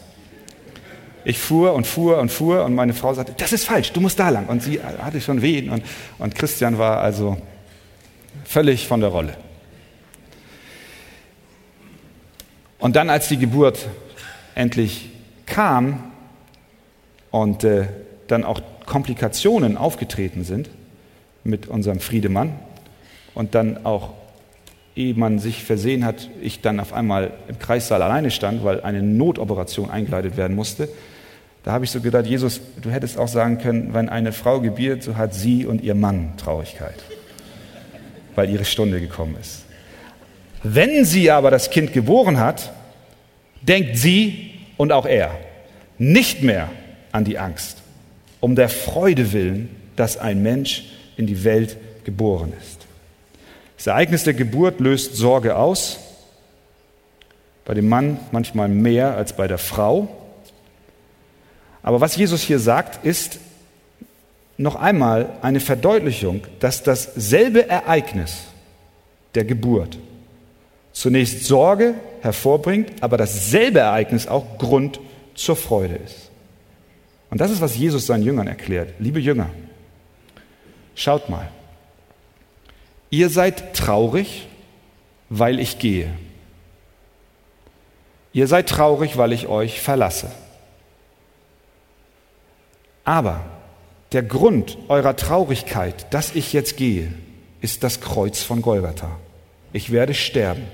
Ich 1.24 1.38
fuhr 1.38 1.72
und 1.74 1.86
fuhr 1.86 2.18
und 2.18 2.30
fuhr 2.30 2.64
und 2.64 2.74
meine 2.74 2.94
Frau 2.94 3.14
sagte, 3.14 3.34
das 3.36 3.52
ist 3.52 3.64
falsch, 3.64 3.92
du 3.92 4.00
musst 4.00 4.18
da 4.18 4.28
lang. 4.28 4.46
Und 4.46 4.62
sie 4.62 4.80
hatte 4.82 5.20
schon 5.20 5.40
Wehen 5.40 5.70
und, 5.70 5.84
und 6.18 6.34
Christian 6.34 6.78
war 6.78 7.00
also 7.00 7.36
völlig 8.44 8.88
von 8.88 9.00
der 9.00 9.10
Rolle. 9.10 9.36
Und 12.78 12.96
dann, 12.96 13.10
als 13.10 13.28
die 13.28 13.36
Geburt 13.36 13.88
endlich 14.56 15.10
kam, 15.46 16.11
und 17.32 17.64
äh, 17.64 17.86
dann 18.28 18.44
auch 18.44 18.62
Komplikationen 18.86 19.76
aufgetreten 19.76 20.44
sind 20.44 20.70
mit 21.42 21.66
unserem 21.66 21.98
Friedemann 21.98 22.52
und 23.34 23.56
dann 23.56 23.84
auch 23.84 24.10
ehe 24.94 25.14
man 25.14 25.38
sich 25.38 25.64
versehen 25.64 26.04
hat, 26.04 26.28
ich 26.40 26.60
dann 26.60 26.78
auf 26.78 26.92
einmal 26.92 27.32
im 27.48 27.58
Kreissaal 27.58 28.02
alleine 28.02 28.30
stand, 28.30 28.62
weil 28.62 28.82
eine 28.82 29.02
Notoperation 29.02 29.90
eingeleitet 29.90 30.36
werden 30.36 30.54
musste. 30.54 30.88
Da 31.64 31.72
habe 31.72 31.84
ich 31.84 31.90
so 31.90 32.00
gedacht, 32.00 32.26
Jesus, 32.26 32.60
du 32.82 32.90
hättest 32.90 33.18
auch 33.18 33.28
sagen 33.28 33.58
können, 33.58 33.94
wenn 33.94 34.08
eine 34.08 34.32
Frau 34.32 34.60
gebiert, 34.60 35.02
so 35.02 35.16
hat 35.16 35.34
sie 35.34 35.64
und 35.64 35.82
ihr 35.82 35.94
Mann 35.94 36.34
Traurigkeit, 36.36 36.96
weil 38.34 38.50
ihre 38.50 38.66
Stunde 38.66 39.00
gekommen 39.00 39.36
ist. 39.40 39.64
Wenn 40.62 41.04
sie 41.04 41.30
aber 41.30 41.50
das 41.50 41.70
Kind 41.70 41.92
geboren 41.92 42.38
hat, 42.38 42.72
denkt 43.62 43.96
sie 43.96 44.50
und 44.76 44.92
auch 44.92 45.06
er 45.06 45.30
nicht 45.98 46.42
mehr 46.42 46.68
an 47.12 47.24
die 47.24 47.38
Angst, 47.38 47.78
um 48.40 48.56
der 48.56 48.68
Freude 48.68 49.32
willen, 49.32 49.68
dass 49.96 50.16
ein 50.16 50.42
Mensch 50.42 50.86
in 51.16 51.26
die 51.26 51.44
Welt 51.44 51.76
geboren 52.04 52.52
ist. 52.60 52.86
Das 53.76 53.86
Ereignis 53.86 54.24
der 54.24 54.34
Geburt 54.34 54.80
löst 54.80 55.16
Sorge 55.16 55.56
aus, 55.56 55.98
bei 57.64 57.74
dem 57.74 57.88
Mann 57.88 58.18
manchmal 58.32 58.68
mehr 58.68 59.16
als 59.16 59.34
bei 59.34 59.46
der 59.46 59.58
Frau. 59.58 60.08
Aber 61.82 62.00
was 62.00 62.16
Jesus 62.16 62.42
hier 62.42 62.58
sagt, 62.58 63.04
ist 63.04 63.38
noch 64.56 64.76
einmal 64.76 65.30
eine 65.42 65.60
Verdeutlichung, 65.60 66.42
dass 66.60 66.82
dasselbe 66.82 67.68
Ereignis 67.68 68.44
der 69.34 69.44
Geburt 69.44 69.98
zunächst 70.92 71.44
Sorge 71.44 71.94
hervorbringt, 72.20 73.02
aber 73.02 73.16
dasselbe 73.16 73.80
Ereignis 73.80 74.28
auch 74.28 74.58
Grund 74.58 75.00
zur 75.34 75.56
Freude 75.56 75.94
ist. 75.94 76.31
Und 77.32 77.40
das 77.40 77.50
ist, 77.50 77.62
was 77.62 77.78
Jesus 77.78 78.06
seinen 78.06 78.24
Jüngern 78.24 78.46
erklärt. 78.46 78.92
Liebe 78.98 79.18
Jünger, 79.18 79.48
schaut 80.94 81.30
mal, 81.30 81.48
Ihr 83.08 83.30
seid 83.30 83.74
traurig, 83.74 84.48
weil 85.30 85.58
ich 85.58 85.78
gehe. 85.78 86.12
Ihr 88.34 88.48
seid 88.48 88.68
traurig, 88.68 89.16
weil 89.16 89.32
ich 89.32 89.46
euch 89.46 89.80
verlasse. 89.80 90.30
Aber 93.04 93.40
der 94.12 94.22
Grund 94.22 94.76
eurer 94.88 95.16
Traurigkeit, 95.16 96.12
dass 96.12 96.34
ich 96.34 96.52
jetzt 96.52 96.76
gehe, 96.76 97.14
ist 97.62 97.82
das 97.82 98.02
Kreuz 98.02 98.42
von 98.42 98.60
Golgatha. 98.60 99.18
Ich 99.72 99.90
werde 99.90 100.12
sterben. 100.12 100.66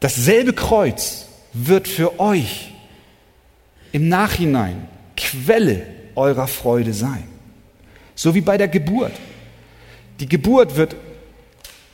Dasselbe 0.00 0.52
Kreuz 0.52 1.26
wird 1.54 1.88
für 1.88 2.20
euch 2.20 2.73
im 3.94 4.08
Nachhinein 4.08 4.88
Quelle 5.16 5.82
eurer 6.16 6.48
Freude 6.48 6.92
sein. 6.92 7.22
So 8.16 8.34
wie 8.34 8.40
bei 8.40 8.58
der 8.58 8.66
Geburt. 8.66 9.12
Die 10.18 10.28
Geburt 10.28 10.76
wird 10.76 10.96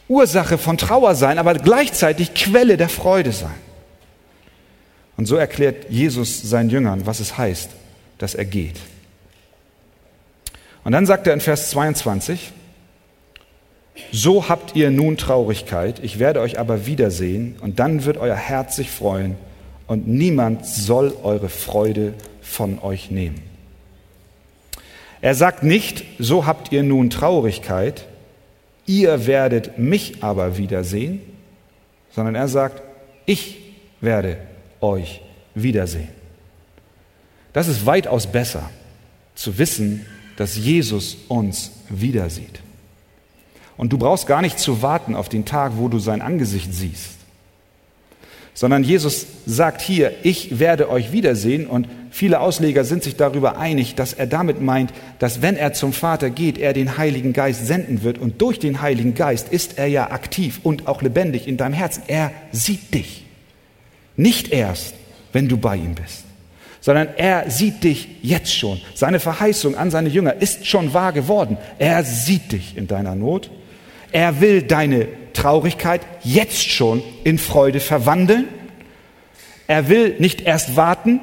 Ursache 0.09 0.57
von 0.57 0.79
Trauer 0.79 1.15
sein, 1.15 1.39
aber 1.39 1.55
gleichzeitig 1.55 2.33
Quelle 2.33 2.79
der 2.79 2.89
Freude 2.89 3.33
sein. 3.33 3.59
Und 5.19 5.27
so 5.27 5.37
erklärt 5.37 5.91
Jesus 5.91 6.41
seinen 6.41 6.71
Jüngern, 6.71 7.05
was 7.05 7.21
es 7.21 7.37
heißt, 7.37 7.69
dass 8.17 8.35
er 8.35 8.47
geht. 8.47 8.81
Und 10.85 10.93
dann 10.93 11.05
sagt 11.05 11.27
er 11.27 11.35
in 11.35 11.43
Vers 11.43 11.69
22, 11.69 12.51
so 14.11 14.49
habt 14.49 14.75
ihr 14.75 14.89
nun 14.89 15.19
Traurigkeit, 15.19 15.99
ich 16.03 16.19
werde 16.19 16.41
euch 16.41 16.59
aber 16.59 16.87
wiedersehen 16.87 17.57
und 17.61 17.79
dann 17.79 18.07
wird 18.07 18.17
euer 18.17 18.37
Herz 18.37 18.77
sich 18.77 18.91
freuen 18.91 19.37
und 19.91 20.07
niemand 20.07 20.65
soll 20.67 21.17
eure 21.25 21.49
Freude 21.49 22.15
von 22.41 22.79
euch 22.79 23.11
nehmen. 23.11 23.43
Er 25.21 25.35
sagt 25.35 25.65
nicht, 25.65 26.05
so 26.21 26.47
habt 26.47 26.71
ihr 26.71 26.85
nun 26.85 27.11
Traurigkeit, 27.11 28.07
ihr 28.87 29.27
werdet 29.27 29.79
mich 29.79 30.23
aber 30.23 30.57
wiedersehen, 30.57 31.21
sondern 32.15 32.37
er 32.37 32.47
sagt, 32.47 32.85
ich 33.27 33.59
werde 34.01 34.37
euch 34.81 35.23
wiedersehen. 35.57 36.11
Das 37.53 37.67
ist 37.67 37.85
weitaus 37.85 38.29
besser 38.29 38.71
zu 39.35 39.59
wissen, 39.59 40.07
dass 40.37 40.57
Jesus 40.57 41.17
uns 41.27 41.73
wiedersieht. 41.89 42.61
Und 43.77 43.93
du 43.93 43.99
brauchst 43.99 44.29
gar 44.29 44.41
nicht 44.41 44.61
zu 44.61 44.83
warten 44.83 45.17
auf 45.17 45.29
den 45.29 45.47
Tag, 45.47 45.73
wo 45.79 45.89
du 45.89 45.99
sein 45.99 46.23
Angesicht 46.23 46.73
siehst, 46.73 47.20
sondern 48.55 48.85
Jesus 48.85 49.27
sagt 49.47 49.81
hier, 49.81 50.13
ich 50.23 50.59
werde 50.59 50.91
euch 50.91 51.13
wiedersehen 51.13 51.67
und 51.67 51.87
Viele 52.13 52.41
Ausleger 52.41 52.85
sind 52.85 53.05
sich 53.05 53.17
darüber 53.17 53.57
einig, 53.57 53.95
dass 53.95 54.13
er 54.13 54.27
damit 54.27 54.61
meint, 54.61 54.93
dass 55.21 55.43
wenn 55.43 55.57
er 55.57 55.73
zum 55.73 55.93
Vater 55.93 56.29
geht, 56.29 56.59
er 56.59 56.73
den 56.73 56.99
Heiligen 56.99 57.33
Geist 57.33 57.67
senden 57.67 58.03
wird. 58.03 58.19
Und 58.19 58.43
durch 58.43 58.59
den 58.59 58.83
Heiligen 58.83 59.15
Geist 59.15 59.53
ist 59.53 59.79
er 59.79 59.87
ja 59.87 60.11
aktiv 60.11 60.61
und 60.65 60.89
auch 60.89 61.03
lebendig 61.03 61.47
in 61.47 61.57
deinem 61.57 61.73
Herzen. 61.73 62.03
Er 62.09 62.33
sieht 62.51 62.93
dich. 62.93 63.25
Nicht 64.17 64.53
erst, 64.53 64.95
wenn 65.33 65.49
du 65.49 65.57
bei 65.57 65.77
ihm 65.77 65.95
bist, 65.95 66.25
sondern 66.81 67.09
er 67.17 67.49
sieht 67.49 67.85
dich 67.85 68.09
jetzt 68.23 68.55
schon. 68.55 68.81
Seine 68.95 69.21
Verheißung 69.21 69.77
an 69.77 69.93
seine 69.93 70.09
Jünger 70.09 70.35
ist 70.35 70.67
schon 70.67 70.93
wahr 70.93 71.13
geworden. 71.13 71.59
Er 71.79 72.03
sieht 72.03 72.51
dich 72.51 72.77
in 72.77 72.89
deiner 72.89 73.15
Not. 73.15 73.51
Er 74.11 74.41
will 74.41 74.63
deine 74.63 75.07
Traurigkeit 75.33 76.03
jetzt 76.23 76.69
schon 76.71 77.03
in 77.25 77.39
Freude 77.39 77.81
verwandeln. 77.81 78.49
Er 79.67 79.89
will 79.89 80.17
nicht 80.19 80.41
erst 80.43 80.77
warten, 80.77 81.21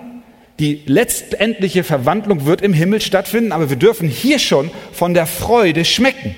die 0.60 0.82
letztendliche 0.86 1.84
Verwandlung 1.84 2.46
wird 2.46 2.62
im 2.62 2.74
Himmel 2.74 3.02
stattfinden, 3.02 3.52
aber 3.52 3.70
wir 3.70 3.78
dürfen 3.78 4.08
hier 4.08 4.40
schon 4.40 4.72
von 4.92 5.14
der 5.14 5.28
Freude 5.28 5.86
schmecken. 5.86 6.36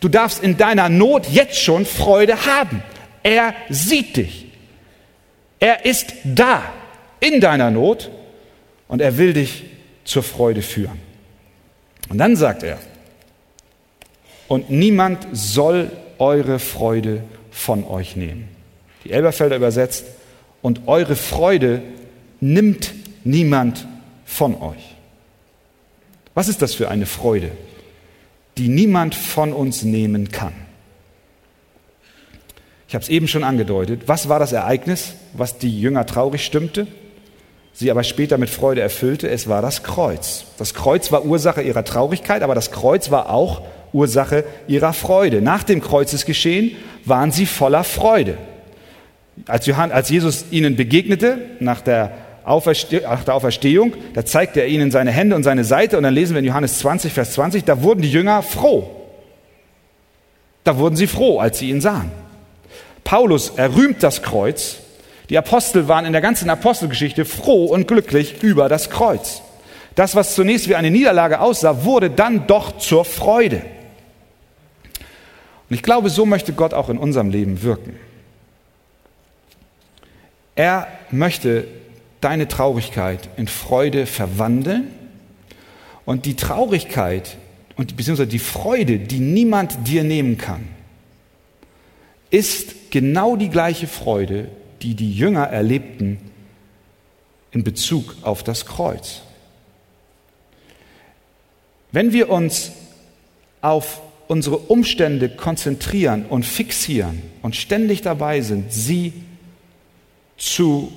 Du 0.00 0.08
darfst 0.08 0.42
in 0.42 0.56
deiner 0.56 0.88
Not 0.88 1.28
jetzt 1.28 1.58
schon 1.58 1.86
Freude 1.86 2.46
haben. 2.46 2.82
Er 3.22 3.54
sieht 3.68 4.16
dich. 4.16 4.46
Er 5.58 5.84
ist 5.84 6.14
da 6.24 6.62
in 7.20 7.40
deiner 7.40 7.70
Not 7.70 8.10
und 8.88 9.00
er 9.00 9.18
will 9.18 9.34
dich 9.34 9.64
zur 10.04 10.22
Freude 10.22 10.62
führen. 10.62 10.98
Und 12.08 12.18
dann 12.18 12.34
sagt 12.36 12.62
er, 12.62 12.78
und 14.48 14.68
niemand 14.68 15.28
soll 15.32 15.92
eure 16.20 16.58
Freude 16.58 17.24
von 17.50 17.84
euch 17.84 18.14
nehmen. 18.14 18.48
Die 19.04 19.10
Elberfelder 19.10 19.56
übersetzt, 19.56 20.04
und 20.62 20.88
eure 20.88 21.16
Freude 21.16 21.82
nimmt 22.40 22.92
niemand 23.24 23.86
von 24.26 24.60
euch. 24.60 24.94
Was 26.34 26.48
ist 26.48 26.62
das 26.62 26.74
für 26.74 26.88
eine 26.90 27.06
Freude, 27.06 27.50
die 28.58 28.68
niemand 28.68 29.14
von 29.14 29.52
uns 29.52 29.82
nehmen 29.82 30.30
kann? 30.30 30.52
Ich 32.88 32.94
habe 32.94 33.02
es 33.02 33.08
eben 33.08 33.28
schon 33.28 33.44
angedeutet. 33.44 34.02
Was 34.06 34.28
war 34.28 34.38
das 34.38 34.52
Ereignis, 34.52 35.14
was 35.32 35.58
die 35.58 35.80
Jünger 35.80 36.06
traurig 36.06 36.44
stimmte, 36.44 36.86
sie 37.80 37.90
aber 37.90 38.04
später 38.04 38.38
mit 38.38 38.50
Freude 38.50 38.80
erfüllte? 38.80 39.28
Es 39.28 39.48
war 39.48 39.62
das 39.62 39.82
Kreuz. 39.82 40.44
Das 40.58 40.74
Kreuz 40.74 41.10
war 41.10 41.24
Ursache 41.24 41.62
ihrer 41.62 41.82
Traurigkeit, 41.82 42.42
aber 42.42 42.54
das 42.54 42.70
Kreuz 42.70 43.10
war 43.10 43.30
auch 43.30 43.62
Ursache 43.92 44.44
ihrer 44.68 44.92
Freude. 44.92 45.42
Nach 45.42 45.64
dem 45.64 45.80
Kreuzesgeschehen 45.80 46.76
waren 47.04 47.32
sie 47.32 47.46
voller 47.46 47.82
Freude. 47.82 48.36
Als, 49.46 49.66
Johann, 49.66 49.90
als 49.90 50.10
Jesus 50.10 50.44
ihnen 50.50 50.76
begegnete, 50.76 51.38
nach 51.58 51.80
der 51.80 52.12
nach 52.44 53.24
der 53.24 53.34
Auferstehung, 53.34 53.92
da 54.14 54.24
zeigt 54.24 54.56
er 54.56 54.66
ihnen 54.66 54.90
seine 54.90 55.12
Hände 55.12 55.36
und 55.36 55.44
seine 55.44 55.62
Seite 55.62 55.96
und 55.96 56.02
dann 56.02 56.14
lesen 56.14 56.34
wir 56.34 56.40
in 56.40 56.46
Johannes 56.46 56.78
20, 56.80 57.12
Vers 57.12 57.34
20, 57.34 57.64
da 57.64 57.82
wurden 57.82 58.02
die 58.02 58.10
Jünger 58.10 58.42
froh. 58.42 58.90
Da 60.64 60.76
wurden 60.76 60.96
sie 60.96 61.06
froh, 61.06 61.38
als 61.38 61.58
sie 61.58 61.70
ihn 61.70 61.80
sahen. 61.80 62.10
Paulus 63.04 63.50
errühmt 63.50 64.02
das 64.02 64.22
Kreuz. 64.22 64.78
Die 65.30 65.38
Apostel 65.38 65.86
waren 65.86 66.04
in 66.06 66.12
der 66.12 66.20
ganzen 66.20 66.50
Apostelgeschichte 66.50 67.24
froh 67.24 67.66
und 67.66 67.86
glücklich 67.86 68.42
über 68.42 68.68
das 68.68 68.90
Kreuz. 68.90 69.42
Das, 69.94 70.16
was 70.16 70.34
zunächst 70.34 70.68
wie 70.68 70.74
eine 70.74 70.90
Niederlage 70.90 71.40
aussah, 71.40 71.84
wurde 71.84 72.10
dann 72.10 72.48
doch 72.48 72.78
zur 72.78 73.04
Freude. 73.04 73.62
Und 75.68 75.76
ich 75.76 75.82
glaube, 75.82 76.10
so 76.10 76.26
möchte 76.26 76.52
Gott 76.52 76.74
auch 76.74 76.88
in 76.88 76.98
unserem 76.98 77.30
Leben 77.30 77.62
wirken. 77.62 77.96
Er 80.56 80.88
möchte 81.12 81.68
deine 82.20 82.48
Traurigkeit 82.48 83.28
in 83.36 83.46
Freude 83.46 84.06
verwandeln 84.06 84.88
und 86.04 86.26
die 86.26 86.34
Traurigkeit 86.34 87.36
und 87.76 87.96
beziehungsweise 87.96 88.28
die 88.28 88.40
Freude, 88.40 88.98
die 88.98 89.20
niemand 89.20 89.86
dir 89.86 90.02
nehmen 90.02 90.38
kann, 90.38 90.68
ist 92.30 92.90
genau 92.90 93.36
die 93.36 93.48
gleiche 93.48 93.86
Freude, 93.86 94.48
die 94.82 94.94
die 94.94 95.12
Jünger 95.12 95.44
erlebten 95.44 96.18
in 97.52 97.64
Bezug 97.64 98.16
auf 98.22 98.42
das 98.42 98.66
Kreuz. 98.66 99.22
Wenn 101.92 102.12
wir 102.12 102.30
uns 102.30 102.72
auf 103.60 104.00
unsere 104.28 104.58
Umstände 104.58 105.28
konzentrieren 105.28 106.24
und 106.26 106.46
fixieren 106.46 107.20
und 107.42 107.56
ständig 107.56 108.02
dabei 108.02 108.40
sind, 108.42 108.72
sie 108.72 109.12
zu 110.36 110.92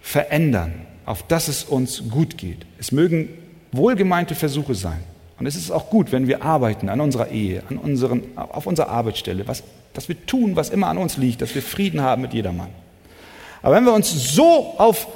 verändern, 0.00 0.86
auf 1.06 1.22
dass 1.22 1.46
es 1.48 1.62
uns 1.62 2.10
gut 2.10 2.36
geht. 2.36 2.66
Es 2.78 2.90
mögen 2.90 3.28
wohlgemeinte 3.70 4.34
Versuche 4.34 4.74
sein. 4.74 5.00
Und 5.38 5.46
es 5.46 5.56
ist 5.56 5.70
auch 5.70 5.90
gut, 5.90 6.12
wenn 6.12 6.26
wir 6.26 6.42
arbeiten 6.42 6.88
an 6.88 7.00
unserer 7.00 7.30
Ehe, 7.30 7.62
an 7.68 7.78
unseren, 7.78 8.22
auf 8.36 8.66
unserer 8.66 8.88
Arbeitsstelle, 8.88 9.46
was, 9.48 9.62
dass 9.92 10.08
wir 10.08 10.26
tun, 10.26 10.56
was 10.56 10.70
immer 10.70 10.88
an 10.88 10.98
uns 10.98 11.16
liegt, 11.16 11.40
dass 11.40 11.54
wir 11.54 11.62
Frieden 11.62 12.00
haben 12.00 12.22
mit 12.22 12.34
jedermann. 12.34 12.68
Aber 13.62 13.76
wenn 13.76 13.84
wir 13.84 13.94
uns 13.94 14.34
so 14.34 14.74
auf 14.78 15.06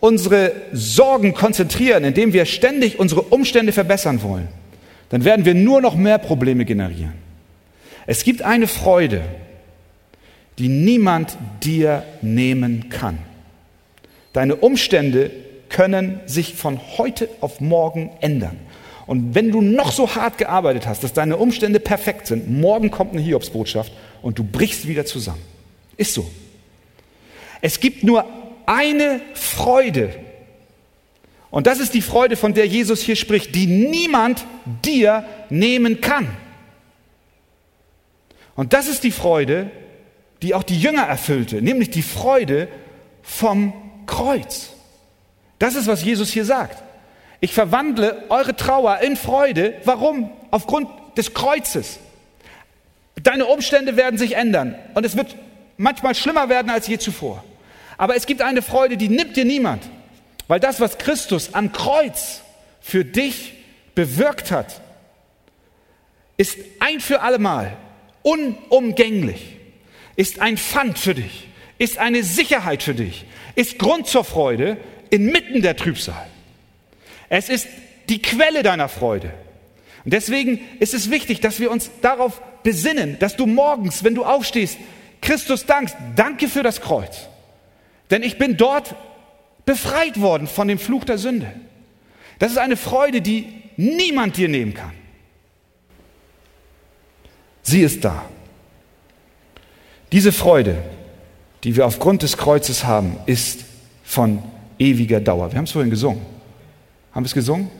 unsere 0.00 0.52
Sorgen 0.72 1.34
konzentrieren, 1.34 2.04
indem 2.04 2.32
wir 2.32 2.44
ständig 2.44 2.98
unsere 2.98 3.22
Umstände 3.22 3.72
verbessern 3.72 4.22
wollen, 4.22 4.48
dann 5.08 5.24
werden 5.24 5.44
wir 5.44 5.54
nur 5.54 5.80
noch 5.80 5.94
mehr 5.94 6.18
Probleme 6.18 6.64
generieren. 6.64 7.14
Es 8.06 8.22
gibt 8.22 8.42
eine 8.42 8.66
Freude, 8.66 9.22
die 10.58 10.68
niemand 10.68 11.36
dir 11.62 12.04
nehmen 12.22 12.88
kann. 12.90 13.18
Deine 14.32 14.56
Umstände 14.56 15.30
können 15.68 16.20
sich 16.26 16.54
von 16.54 16.80
heute 16.98 17.28
auf 17.40 17.60
morgen 17.60 18.10
ändern. 18.20 18.58
Und 19.06 19.34
wenn 19.34 19.50
du 19.50 19.60
noch 19.60 19.92
so 19.92 20.14
hart 20.14 20.38
gearbeitet 20.38 20.86
hast, 20.86 21.02
dass 21.04 21.12
deine 21.12 21.36
Umstände 21.36 21.80
perfekt 21.80 22.26
sind, 22.26 22.50
morgen 22.50 22.90
kommt 22.90 23.12
eine 23.12 23.20
Hiobsbotschaft 23.20 23.92
und 24.22 24.38
du 24.38 24.44
brichst 24.44 24.86
wieder 24.86 25.04
zusammen. 25.04 25.42
Ist 25.96 26.14
so. 26.14 26.30
Es 27.64 27.80
gibt 27.80 28.04
nur 28.04 28.26
eine 28.66 29.22
Freude. 29.32 30.12
Und 31.50 31.66
das 31.66 31.80
ist 31.80 31.94
die 31.94 32.02
Freude, 32.02 32.36
von 32.36 32.52
der 32.52 32.66
Jesus 32.66 33.00
hier 33.00 33.16
spricht, 33.16 33.54
die 33.54 33.66
niemand 33.66 34.44
dir 34.84 35.24
nehmen 35.48 36.02
kann. 36.02 36.28
Und 38.54 38.74
das 38.74 38.86
ist 38.86 39.02
die 39.02 39.10
Freude, 39.10 39.70
die 40.42 40.52
auch 40.52 40.62
die 40.62 40.78
Jünger 40.78 41.04
erfüllte, 41.04 41.62
nämlich 41.62 41.88
die 41.88 42.02
Freude 42.02 42.68
vom 43.22 43.72
Kreuz. 44.04 44.68
Das 45.58 45.74
ist, 45.74 45.86
was 45.86 46.04
Jesus 46.04 46.30
hier 46.30 46.44
sagt. 46.44 46.82
Ich 47.40 47.54
verwandle 47.54 48.24
eure 48.28 48.54
Trauer 48.54 48.98
in 48.98 49.16
Freude. 49.16 49.72
Warum? 49.86 50.30
Aufgrund 50.50 50.90
des 51.16 51.32
Kreuzes. 51.32 51.98
Deine 53.22 53.46
Umstände 53.46 53.96
werden 53.96 54.18
sich 54.18 54.36
ändern 54.36 54.74
und 54.92 55.06
es 55.06 55.16
wird 55.16 55.34
manchmal 55.78 56.14
schlimmer 56.14 56.50
werden 56.50 56.68
als 56.68 56.88
je 56.88 56.98
zuvor. 56.98 57.42
Aber 57.96 58.16
es 58.16 58.26
gibt 58.26 58.42
eine 58.42 58.62
Freude, 58.62 58.96
die 58.96 59.08
nimmt 59.08 59.36
dir 59.36 59.44
niemand, 59.44 59.82
weil 60.48 60.60
das, 60.60 60.80
was 60.80 60.98
Christus 60.98 61.54
am 61.54 61.72
Kreuz 61.72 62.42
für 62.80 63.04
dich 63.04 63.54
bewirkt 63.94 64.50
hat, 64.50 64.80
ist 66.36 66.58
ein 66.80 67.00
für 67.00 67.22
allemal 67.22 67.76
unumgänglich, 68.22 69.56
ist 70.16 70.40
ein 70.40 70.56
Pfand 70.56 70.98
für 70.98 71.14
dich, 71.14 71.48
ist 71.78 71.98
eine 71.98 72.22
Sicherheit 72.24 72.82
für 72.82 72.94
dich, 72.94 73.24
ist 73.54 73.78
Grund 73.78 74.06
zur 74.06 74.24
Freude 74.24 74.76
inmitten 75.10 75.62
der 75.62 75.76
Trübsal. 75.76 76.26
Es 77.28 77.48
ist 77.48 77.68
die 78.08 78.20
Quelle 78.20 78.62
deiner 78.62 78.88
Freude. 78.88 79.32
Und 80.04 80.12
deswegen 80.12 80.60
ist 80.80 80.92
es 80.92 81.10
wichtig, 81.10 81.40
dass 81.40 81.60
wir 81.60 81.70
uns 81.70 81.90
darauf 82.02 82.42
besinnen, 82.62 83.18
dass 83.18 83.36
du 83.36 83.46
morgens, 83.46 84.04
wenn 84.04 84.14
du 84.14 84.24
aufstehst, 84.24 84.78
Christus 85.20 85.64
dankst. 85.66 85.96
Danke 86.16 86.48
für 86.48 86.62
das 86.62 86.80
Kreuz. 86.80 87.28
Denn 88.10 88.22
ich 88.22 88.38
bin 88.38 88.56
dort 88.56 88.94
befreit 89.64 90.20
worden 90.20 90.46
von 90.46 90.68
dem 90.68 90.78
Fluch 90.78 91.04
der 91.04 91.18
Sünde. 91.18 91.52
Das 92.38 92.52
ist 92.52 92.58
eine 92.58 92.76
Freude, 92.76 93.22
die 93.22 93.46
niemand 93.76 94.36
dir 94.36 94.48
nehmen 94.48 94.74
kann. 94.74 94.92
Sie 97.62 97.80
ist 97.80 98.04
da. 98.04 98.24
Diese 100.12 100.32
Freude, 100.32 100.82
die 101.64 101.76
wir 101.76 101.86
aufgrund 101.86 102.22
des 102.22 102.36
Kreuzes 102.36 102.84
haben, 102.84 103.16
ist 103.26 103.64
von 104.04 104.42
ewiger 104.78 105.20
Dauer. 105.20 105.50
Wir 105.50 105.58
haben 105.58 105.64
es 105.64 105.72
vorhin 105.72 105.90
gesungen. 105.90 106.24
Haben 107.12 107.24
wir 107.24 107.28
es 107.28 107.34
gesungen? 107.34 107.70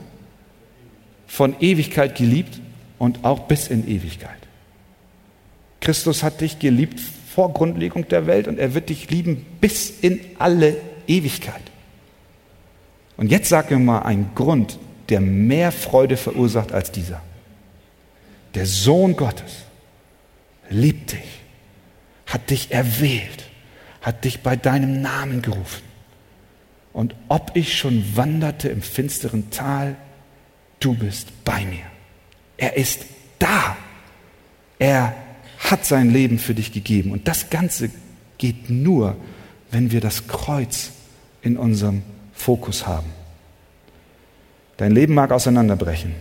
Von 1.27 1.55
Ewigkeit 1.59 2.15
geliebt 2.15 2.59
und 2.97 3.23
auch 3.23 3.41
bis 3.41 3.67
in 3.67 3.87
Ewigkeit. 3.87 4.39
Christus 5.81 6.23
hat 6.23 6.41
dich 6.41 6.57
geliebt 6.57 6.99
vor 7.35 7.51
Grundlegung 7.51 8.07
der 8.07 8.27
Welt 8.27 8.47
und 8.47 8.57
er 8.59 8.73
wird 8.73 8.87
dich 8.87 9.09
lieben 9.09 9.45
bis 9.59 9.89
in 9.89 10.21
alle 10.39 10.77
Ewigkeit. 11.05 11.61
Und 13.17 13.29
jetzt 13.29 13.49
sag 13.49 13.69
mir 13.71 13.77
mal 13.77 14.03
einen 14.03 14.31
Grund, 14.35 14.79
der 15.09 15.19
mehr 15.19 15.73
Freude 15.73 16.15
verursacht 16.15 16.71
als 16.71 16.93
dieser. 16.93 17.21
Der 18.53 18.65
Sohn 18.65 19.17
Gottes 19.17 19.65
liebt 20.69 21.11
dich, 21.11 21.41
hat 22.25 22.49
dich 22.49 22.71
erwählt, 22.71 23.49
hat 24.01 24.23
dich 24.23 24.39
bei 24.39 24.55
deinem 24.55 25.01
Namen 25.01 25.41
gerufen. 25.41 25.83
Und 26.93 27.15
ob 27.27 27.51
ich 27.55 27.77
schon 27.77 28.15
wanderte 28.15 28.69
im 28.69 28.81
finsteren 28.81 29.51
Tal, 29.51 29.97
du 30.79 30.93
bist 30.93 31.43
bei 31.43 31.65
mir. 31.65 31.83
Er 32.55 32.77
ist 32.77 33.05
da. 33.39 33.75
Er 34.79 35.13
hat 35.71 35.85
sein 35.85 36.09
Leben 36.09 36.39
für 36.39 36.53
dich 36.53 36.71
gegeben. 36.71 37.11
Und 37.11 37.27
das 37.27 37.49
Ganze 37.49 37.89
geht 38.37 38.69
nur, 38.69 39.15
wenn 39.71 39.91
wir 39.91 40.01
das 40.01 40.27
Kreuz 40.27 40.91
in 41.41 41.57
unserem 41.57 42.03
Fokus 42.33 42.87
haben. 42.87 43.07
Dein 44.77 44.91
Leben 44.91 45.13
mag 45.13 45.31
auseinanderbrechen. 45.31 46.13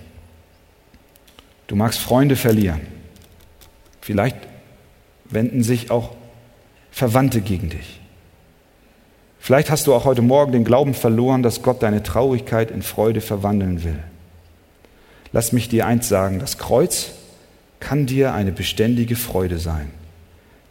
Du 1.66 1.76
magst 1.76 1.98
Freunde 1.98 2.36
verlieren. 2.36 2.80
Vielleicht 4.00 4.36
wenden 5.24 5.62
sich 5.62 5.90
auch 5.90 6.14
Verwandte 6.90 7.40
gegen 7.40 7.70
dich. 7.70 8.00
Vielleicht 9.40 9.70
hast 9.70 9.86
du 9.86 9.94
auch 9.94 10.04
heute 10.04 10.22
Morgen 10.22 10.52
den 10.52 10.64
Glauben 10.64 10.94
verloren, 10.94 11.42
dass 11.42 11.62
Gott 11.62 11.82
deine 11.82 12.02
Traurigkeit 12.02 12.70
in 12.70 12.82
Freude 12.82 13.20
verwandeln 13.20 13.84
will. 13.84 13.98
Lass 15.32 15.52
mich 15.52 15.68
dir 15.68 15.86
eins 15.86 16.08
sagen, 16.08 16.38
das 16.38 16.58
Kreuz 16.58 17.12
kann 17.84 18.06
dir 18.06 18.32
eine 18.32 18.50
beständige 18.50 19.14
Freude 19.14 19.58
sein. 19.58 19.90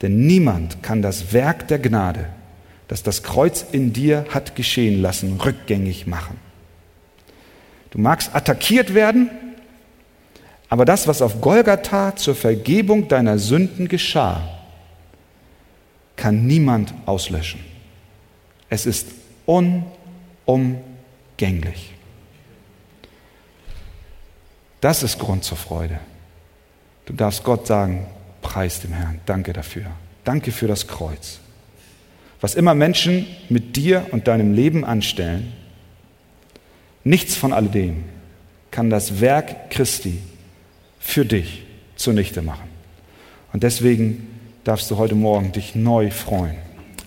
Denn 0.01 0.25
niemand 0.25 0.81
kann 0.81 1.03
das 1.03 1.31
Werk 1.31 1.67
der 1.67 1.79
Gnade, 1.79 2.27
das 2.87 3.03
das 3.03 3.21
Kreuz 3.21 3.63
in 3.71 3.93
dir 3.93 4.25
hat 4.29 4.55
geschehen 4.55 5.01
lassen, 5.01 5.39
rückgängig 5.39 6.07
machen. 6.07 6.37
Du 7.91 7.99
magst 7.99 8.35
attackiert 8.35 8.95
werden, 8.95 9.29
aber 10.69 10.85
das, 10.85 11.07
was 11.07 11.21
auf 11.21 11.39
Golgatha 11.39 12.15
zur 12.15 12.33
Vergebung 12.33 13.07
deiner 13.07 13.37
Sünden 13.37 13.87
geschah, 13.87 14.41
kann 16.15 16.47
niemand 16.47 16.95
auslöschen. 17.05 17.59
Es 18.69 18.87
ist 18.87 19.09
unumgänglich. 19.45 21.93
Das 24.81 25.03
ist 25.03 25.19
Grund 25.19 25.43
zur 25.43 25.57
Freude. 25.57 25.99
Du 27.05 27.13
darfst 27.13 27.43
Gott 27.43 27.67
sagen, 27.67 28.05
preis 28.41 28.79
dem 28.81 28.93
Herrn, 28.93 29.19
danke 29.25 29.53
dafür. 29.53 29.85
Danke 30.23 30.51
für 30.51 30.67
das 30.67 30.87
Kreuz. 30.87 31.39
Was 32.39 32.55
immer 32.55 32.75
Menschen 32.75 33.25
mit 33.49 33.75
dir 33.75 34.07
und 34.11 34.27
deinem 34.27 34.53
Leben 34.53 34.85
anstellen, 34.85 35.53
nichts 37.03 37.35
von 37.35 37.53
alledem 37.53 38.03
kann 38.71 38.89
das 38.89 39.21
Werk 39.21 39.69
Christi 39.69 40.19
für 40.99 41.25
dich 41.25 41.63
zunichte 41.95 42.41
machen. 42.41 42.69
Und 43.51 43.63
deswegen 43.63 44.27
darfst 44.63 44.89
du 44.89 44.97
heute 44.97 45.15
Morgen 45.15 45.51
dich 45.51 45.75
neu 45.75 46.09
freuen 46.09 46.55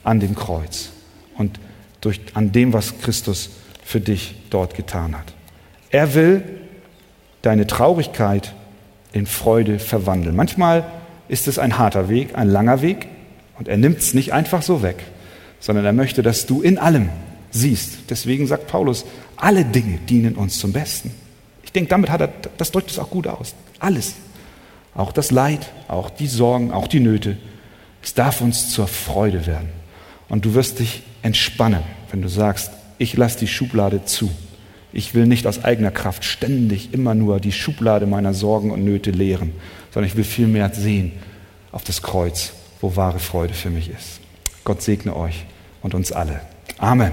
an 0.05 0.21
dem 0.21 0.35
Kreuz 0.35 0.91
und 1.37 1.59
durch, 2.01 2.21
an 2.35 2.53
dem, 2.53 2.73
was 2.73 2.99
Christus 3.01 3.51
für 3.85 4.01
dich 4.01 4.37
dort 4.51 4.75
getan 4.75 5.17
hat. 5.17 5.35
Er 5.91 6.15
will 6.15 6.43
deine 7.43 7.67
Traurigkeit 7.67 8.55
in 9.17 9.25
Freude 9.25 9.79
verwandeln. 9.79 10.37
Manchmal 10.37 10.85
ist 11.29 11.49
es 11.49 11.59
ein 11.59 11.79
harter 11.79 12.11
Weg, 12.11 12.37
ein 12.37 12.49
langer 12.49 12.83
Weg 12.83 13.09
und 13.59 13.67
er 13.67 13.79
nimmt 13.79 13.99
es 13.99 14.13
nicht 14.13 14.35
einfach 14.35 14.61
so 14.61 14.83
weg, 14.83 15.03
sondern 15.59 15.87
er 15.87 15.95
möchte, 15.95 16.23
dass 16.23 16.45
du 16.45 16.61
in 16.61 16.77
allem 16.77 17.09
siehst. 17.51 18.11
Deswegen 18.11 18.47
sagt 18.47 18.67
Paulus, 18.67 19.07
alle 19.37 19.65
Dinge 19.65 19.99
dienen 20.07 20.35
uns 20.35 20.59
zum 20.59 20.75
Besten. 20.75 21.15
Ich 21.65 21.73
denke, 21.73 21.89
damit 21.89 22.11
hat 22.11 22.21
er, 22.21 22.31
das 22.59 22.73
drückt 22.73 22.91
es 22.91 22.99
auch 22.99 23.09
gut 23.09 23.27
aus. 23.27 23.55
Alles. 23.79 24.17
Auch 24.95 25.13
das 25.13 25.31
Leid, 25.31 25.73
auch 25.89 26.11
die 26.11 26.27
Sorgen, 26.27 26.71
auch 26.71 26.87
die 26.87 27.01
Nöte. 27.01 27.39
Es 28.03 28.13
darf 28.13 28.43
uns 28.43 28.71
zur 28.71 28.87
Freude 28.87 29.47
werden. 29.47 29.71
Und 30.29 30.45
du 30.45 30.53
wirst 30.53 30.79
dich 30.79 31.03
entspannen, 31.23 31.83
wenn 32.11 32.21
du 32.21 32.29
sagst, 32.29 32.71
ich 32.99 33.17
lasse 33.17 33.39
die 33.39 33.49
Schublade 33.49 34.05
zu. 34.05 34.31
Ich 34.97 35.13
will 35.13 35.27
nicht 35.27 35.47
aus 35.47 35.63
eigener 35.63 35.91
Kraft 35.91 36.25
ständig 36.25 36.95
immer 36.95 37.15
nur 37.15 37.39
die 37.39 37.53
Schublade 37.53 38.07
meiner 38.07 38.33
Sorgen 38.33 38.71
und 38.71 38.83
Nöte 38.83 39.11
leeren, 39.11 39.53
sondern 39.93 40.09
ich 40.09 40.17
will 40.17 40.25
vielmehr 40.25 40.73
sehen 40.73 41.13
auf 41.71 41.85
das 41.85 42.01
Kreuz, 42.01 42.55
wo 42.81 42.97
wahre 42.97 43.19
Freude 43.19 43.53
für 43.53 43.69
mich 43.69 43.91
ist. 43.91 44.21
Gott 44.65 44.81
segne 44.81 45.15
euch 45.15 45.45
und 45.83 45.95
uns 45.95 46.13
alle. 46.13 46.41
Amen. 46.79 47.13